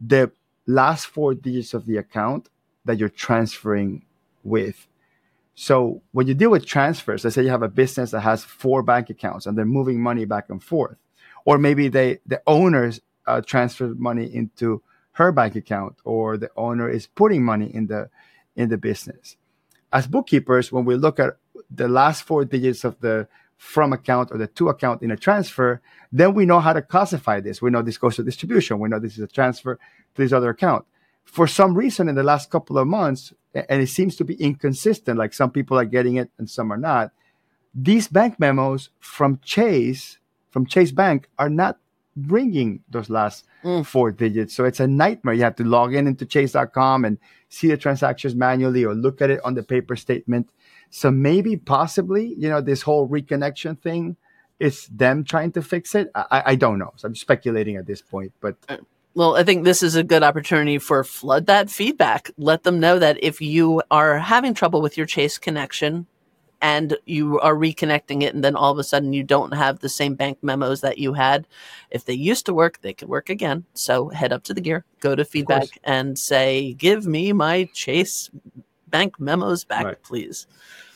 the 0.00 0.30
last 0.64 1.06
four 1.06 1.34
digits 1.34 1.74
of 1.74 1.86
the 1.86 1.96
account 1.96 2.48
that 2.84 2.98
you're 2.98 3.08
transferring 3.08 4.04
with. 4.44 4.86
So 5.54 6.02
when 6.12 6.26
you 6.26 6.34
deal 6.34 6.50
with 6.50 6.66
transfers, 6.66 7.24
let's 7.24 7.34
say 7.34 7.42
you 7.42 7.50
have 7.50 7.62
a 7.62 7.68
business 7.68 8.10
that 8.12 8.20
has 8.20 8.42
four 8.42 8.82
bank 8.82 9.10
accounts 9.10 9.46
and 9.46 9.56
they're 9.56 9.64
moving 9.64 10.00
money 10.00 10.24
back 10.24 10.48
and 10.48 10.62
forth, 10.62 10.96
or 11.44 11.58
maybe 11.58 11.88
they 11.88 12.18
the 12.26 12.42
owners 12.46 13.00
uh, 13.26 13.40
transfer 13.42 13.88
money 13.88 14.24
into 14.24 14.82
her 15.12 15.30
bank 15.30 15.54
account, 15.54 15.96
or 16.04 16.38
the 16.38 16.50
owner 16.56 16.88
is 16.88 17.06
putting 17.06 17.44
money 17.44 17.70
in 17.72 17.86
the 17.86 18.08
in 18.56 18.70
the 18.70 18.78
business. 18.78 19.36
As 19.92 20.06
bookkeepers, 20.06 20.72
when 20.72 20.86
we 20.86 20.96
look 20.96 21.20
at 21.20 21.36
the 21.70 21.88
last 21.88 22.22
four 22.22 22.44
digits 22.44 22.84
of 22.84 22.98
the 23.00 23.28
from 23.58 23.92
account 23.92 24.30
or 24.32 24.38
the 24.38 24.48
to 24.48 24.68
account 24.68 25.02
in 25.02 25.10
a 25.10 25.16
transfer, 25.16 25.80
then 26.10 26.34
we 26.34 26.44
know 26.44 26.58
how 26.58 26.72
to 26.72 26.82
classify 26.82 27.40
this. 27.40 27.62
We 27.62 27.70
know 27.70 27.82
this 27.82 27.98
goes 27.98 28.16
to 28.16 28.24
distribution. 28.24 28.80
We 28.80 28.88
know 28.88 28.98
this 28.98 29.14
is 29.16 29.22
a 29.22 29.28
transfer 29.28 29.76
to 29.76 30.22
this 30.22 30.32
other 30.32 30.50
account. 30.50 30.84
For 31.24 31.46
some 31.46 31.74
reason, 31.74 32.08
in 32.08 32.14
the 32.14 32.22
last 32.22 32.50
couple 32.50 32.78
of 32.78 32.86
months, 32.86 33.32
and 33.54 33.82
it 33.82 33.88
seems 33.88 34.16
to 34.16 34.24
be 34.24 34.34
inconsistent, 34.34 35.18
like 35.18 35.32
some 35.32 35.50
people 35.50 35.78
are 35.78 35.84
getting 35.84 36.16
it 36.16 36.30
and 36.38 36.48
some 36.48 36.72
are 36.72 36.78
not, 36.78 37.12
these 37.74 38.08
bank 38.08 38.38
memos 38.38 38.90
from 39.00 39.40
Chase, 39.42 40.18
from 40.50 40.66
Chase 40.66 40.92
Bank, 40.92 41.28
are 41.38 41.48
not 41.48 41.78
bringing 42.14 42.80
those 42.90 43.08
last 43.08 43.44
mm. 43.64 43.84
four 43.84 44.10
digits. 44.10 44.54
So 44.54 44.64
it's 44.64 44.80
a 44.80 44.86
nightmare. 44.86 45.34
You 45.34 45.44
have 45.44 45.56
to 45.56 45.64
log 45.64 45.94
in 45.94 46.06
into 46.06 46.26
chase.com 46.26 47.04
and 47.04 47.18
see 47.48 47.68
the 47.68 47.76
transactions 47.76 48.34
manually 48.34 48.84
or 48.84 48.94
look 48.94 49.22
at 49.22 49.30
it 49.30 49.40
on 49.44 49.54
the 49.54 49.62
paper 49.62 49.96
statement. 49.96 50.50
So 50.90 51.10
maybe, 51.10 51.56
possibly, 51.56 52.34
you 52.36 52.50
know, 52.50 52.60
this 52.60 52.82
whole 52.82 53.08
reconnection 53.08 53.80
thing 53.80 54.16
is 54.60 54.86
them 54.88 55.24
trying 55.24 55.52
to 55.52 55.62
fix 55.62 55.94
it. 55.94 56.10
I, 56.14 56.42
I 56.46 56.54
don't 56.54 56.78
know. 56.78 56.92
So 56.96 57.08
I'm 57.08 57.16
speculating 57.16 57.76
at 57.76 57.86
this 57.86 58.02
point, 58.02 58.32
but. 58.40 58.56
Uh, 58.68 58.78
well, 59.14 59.36
I 59.36 59.44
think 59.44 59.64
this 59.64 59.82
is 59.82 59.94
a 59.94 60.02
good 60.02 60.22
opportunity 60.22 60.78
for 60.78 61.04
flood 61.04 61.46
that 61.46 61.70
feedback. 61.70 62.30
Let 62.36 62.62
them 62.62 62.80
know 62.80 62.98
that 62.98 63.22
if 63.22 63.40
you 63.40 63.82
are 63.90 64.18
having 64.18 64.54
trouble 64.54 64.80
with 64.80 64.96
your 64.96 65.06
Chase 65.06 65.38
connection, 65.38 66.06
and 66.62 66.96
you 67.06 67.40
are 67.40 67.56
reconnecting 67.56 68.22
it, 68.22 68.34
and 68.34 68.44
then 68.44 68.54
all 68.54 68.70
of 68.70 68.78
a 68.78 68.84
sudden 68.84 69.12
you 69.12 69.24
don't 69.24 69.52
have 69.52 69.80
the 69.80 69.88
same 69.88 70.14
bank 70.14 70.38
memos 70.42 70.80
that 70.80 70.96
you 70.96 71.12
had. 71.12 71.48
If 71.90 72.04
they 72.04 72.14
used 72.14 72.46
to 72.46 72.54
work, 72.54 72.80
they 72.80 72.92
could 72.92 73.08
work 73.08 73.28
again. 73.28 73.64
So 73.74 74.10
head 74.10 74.32
up 74.32 74.44
to 74.44 74.54
the 74.54 74.60
gear, 74.60 74.84
go 75.00 75.16
to 75.16 75.24
feedback, 75.24 75.66
and 75.82 76.16
say, 76.16 76.72
"Give 76.74 77.04
me 77.04 77.32
my 77.32 77.68
Chase 77.74 78.30
bank 78.86 79.18
memos 79.18 79.64
back, 79.64 79.84
right. 79.84 80.02
please." 80.02 80.46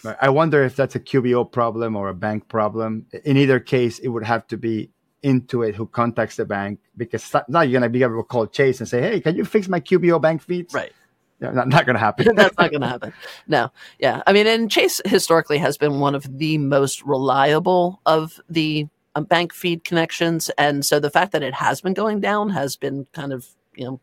Right. 0.04 0.16
I 0.20 0.28
wonder 0.28 0.62
if 0.62 0.76
that's 0.76 0.94
a 0.94 1.00
QBO 1.00 1.50
problem 1.50 1.96
or 1.96 2.08
a 2.08 2.14
bank 2.14 2.46
problem. 2.46 3.06
In 3.24 3.36
either 3.36 3.58
case, 3.58 3.98
it 3.98 4.08
would 4.08 4.24
have 4.24 4.46
to 4.48 4.56
be 4.56 4.90
Intuit 5.26 5.74
who 5.74 5.86
contacts 5.86 6.36
the 6.36 6.44
bank 6.44 6.78
because 6.96 7.34
now 7.48 7.62
you're 7.62 7.72
going 7.72 7.82
to 7.82 7.88
be 7.90 8.02
able 8.04 8.16
to 8.16 8.22
call 8.22 8.46
Chase 8.46 8.78
and 8.78 8.88
say, 8.88 9.02
"Hey, 9.02 9.20
can 9.20 9.34
you 9.34 9.44
fix 9.44 9.68
my 9.68 9.80
QBO 9.80 10.22
bank 10.22 10.40
feeds?" 10.40 10.72
Right. 10.72 10.92
Yeah, 11.40 11.50
not, 11.50 11.68
not 11.68 11.84
going 11.84 11.94
to 11.94 12.00
happen. 12.00 12.32
That's 12.36 12.56
not 12.56 12.70
going 12.70 12.80
to 12.80 12.88
happen. 12.88 13.12
No. 13.46 13.70
Yeah. 13.98 14.22
I 14.26 14.32
mean, 14.32 14.46
and 14.46 14.70
Chase 14.70 15.02
historically 15.04 15.58
has 15.58 15.76
been 15.76 16.00
one 16.00 16.14
of 16.14 16.38
the 16.38 16.56
most 16.58 17.02
reliable 17.02 18.00
of 18.06 18.40
the 18.48 18.86
um, 19.16 19.24
bank 19.24 19.52
feed 19.52 19.84
connections, 19.84 20.48
and 20.56 20.84
so 20.84 21.00
the 21.00 21.10
fact 21.10 21.32
that 21.32 21.42
it 21.42 21.54
has 21.54 21.80
been 21.80 21.92
going 21.92 22.20
down 22.20 22.50
has 22.50 22.76
been 22.76 23.06
kind 23.12 23.32
of 23.32 23.48
you 23.74 23.84
know 23.84 24.00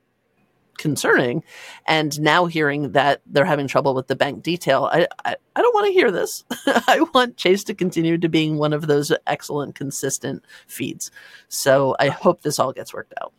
concerning. 0.77 1.43
And 1.87 2.19
now 2.19 2.45
hearing 2.45 2.91
that 2.91 3.21
they're 3.25 3.45
having 3.45 3.67
trouble 3.67 3.93
with 3.93 4.07
the 4.07 4.15
bank 4.15 4.43
detail, 4.43 4.89
I, 4.91 5.07
I, 5.25 5.35
I 5.55 5.61
don't 5.61 5.73
want 5.73 5.87
to 5.87 5.93
hear 5.93 6.11
this. 6.11 6.43
I 6.67 7.05
want 7.13 7.37
Chase 7.37 7.63
to 7.65 7.73
continue 7.73 8.17
to 8.17 8.29
being 8.29 8.57
one 8.57 8.73
of 8.73 8.87
those 8.87 9.11
excellent, 9.27 9.75
consistent 9.75 10.43
feeds. 10.67 11.11
So 11.47 11.95
I 11.99 12.09
hope 12.09 12.41
this 12.41 12.59
all 12.59 12.73
gets 12.73 12.93
worked 12.93 13.13
out. 13.21 13.33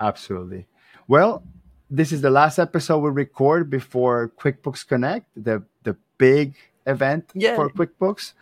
Absolutely. 0.00 0.66
Well, 1.08 1.42
this 1.90 2.12
is 2.12 2.22
the 2.22 2.30
last 2.30 2.58
episode 2.58 2.98
we 2.98 3.10
record 3.10 3.70
before 3.70 4.32
QuickBooks 4.38 4.86
Connect, 4.86 5.26
the 5.36 5.62
the 5.82 5.96
big 6.18 6.56
event 6.86 7.30
Yay. 7.34 7.54
for 7.54 7.70
QuickBooks. 7.70 8.32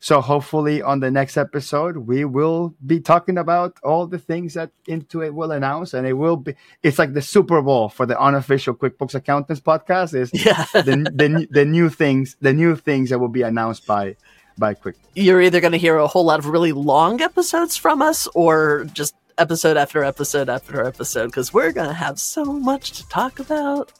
So 0.00 0.20
hopefully 0.20 0.80
on 0.80 1.00
the 1.00 1.10
next 1.10 1.36
episode 1.36 1.96
we 1.96 2.24
will 2.24 2.74
be 2.86 3.00
talking 3.00 3.36
about 3.36 3.76
all 3.82 4.06
the 4.06 4.18
things 4.18 4.54
that 4.54 4.70
Intuit 4.88 5.32
will 5.34 5.50
announce, 5.50 5.92
and 5.94 6.06
it 6.06 6.12
will 6.12 6.36
be 6.36 6.54
it's 6.82 6.98
like 6.98 7.14
the 7.14 7.22
Super 7.22 7.60
Bowl 7.62 7.88
for 7.88 8.06
the 8.06 8.18
unofficial 8.20 8.74
QuickBooks 8.74 9.14
Accountants 9.14 9.60
podcast. 9.60 10.14
Is 10.14 10.30
yeah. 10.46 10.64
the, 10.72 11.10
the 11.14 11.48
the 11.50 11.64
new 11.64 11.88
things 11.88 12.36
the 12.40 12.52
new 12.52 12.76
things 12.76 13.10
that 13.10 13.18
will 13.18 13.28
be 13.28 13.42
announced 13.42 13.86
by 13.86 14.16
by 14.58 14.74
Quick. 14.74 14.96
You're 15.14 15.40
either 15.40 15.60
going 15.60 15.72
to 15.72 15.78
hear 15.78 15.96
a 15.96 16.06
whole 16.06 16.24
lot 16.24 16.38
of 16.38 16.46
really 16.46 16.72
long 16.72 17.20
episodes 17.20 17.76
from 17.76 18.02
us, 18.02 18.26
or 18.34 18.86
just 18.92 19.14
episode 19.38 19.76
after 19.76 20.04
episode 20.04 20.48
after 20.48 20.84
episode, 20.84 21.26
because 21.26 21.52
we're 21.52 21.72
going 21.72 21.88
to 21.88 21.94
have 21.94 22.20
so 22.20 22.44
much 22.44 22.92
to 22.92 23.08
talk 23.08 23.38
about. 23.38 23.92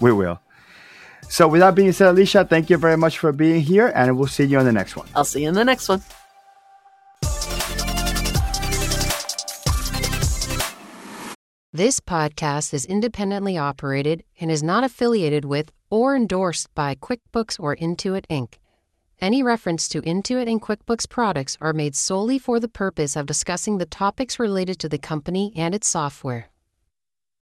We 0.00 0.12
will. 0.12 0.40
So, 1.30 1.46
with 1.46 1.60
that 1.60 1.76
being 1.76 1.92
said, 1.92 2.08
Alicia, 2.08 2.44
thank 2.44 2.70
you 2.70 2.76
very 2.76 2.96
much 2.96 3.18
for 3.18 3.30
being 3.30 3.60
here, 3.60 3.92
and 3.94 4.18
we'll 4.18 4.26
see 4.26 4.42
you 4.42 4.58
on 4.58 4.64
the 4.64 4.72
next 4.72 4.96
one. 4.96 5.06
I'll 5.14 5.24
see 5.24 5.42
you 5.42 5.48
in 5.48 5.54
the 5.54 5.64
next 5.64 5.88
one. 5.88 6.02
This 11.72 12.00
podcast 12.00 12.74
is 12.74 12.84
independently 12.84 13.56
operated 13.56 14.24
and 14.40 14.50
is 14.50 14.60
not 14.60 14.82
affiliated 14.82 15.44
with 15.44 15.70
or 15.88 16.16
endorsed 16.16 16.66
by 16.74 16.96
QuickBooks 16.96 17.60
or 17.60 17.76
Intuit 17.76 18.26
Inc. 18.26 18.54
Any 19.20 19.44
reference 19.44 19.86
to 19.90 20.02
Intuit 20.02 20.50
and 20.50 20.60
QuickBooks 20.60 21.08
products 21.08 21.56
are 21.60 21.72
made 21.72 21.94
solely 21.94 22.40
for 22.40 22.58
the 22.58 22.68
purpose 22.68 23.14
of 23.14 23.26
discussing 23.26 23.78
the 23.78 23.86
topics 23.86 24.40
related 24.40 24.80
to 24.80 24.88
the 24.88 24.98
company 24.98 25.52
and 25.54 25.76
its 25.76 25.86
software. 25.86 26.49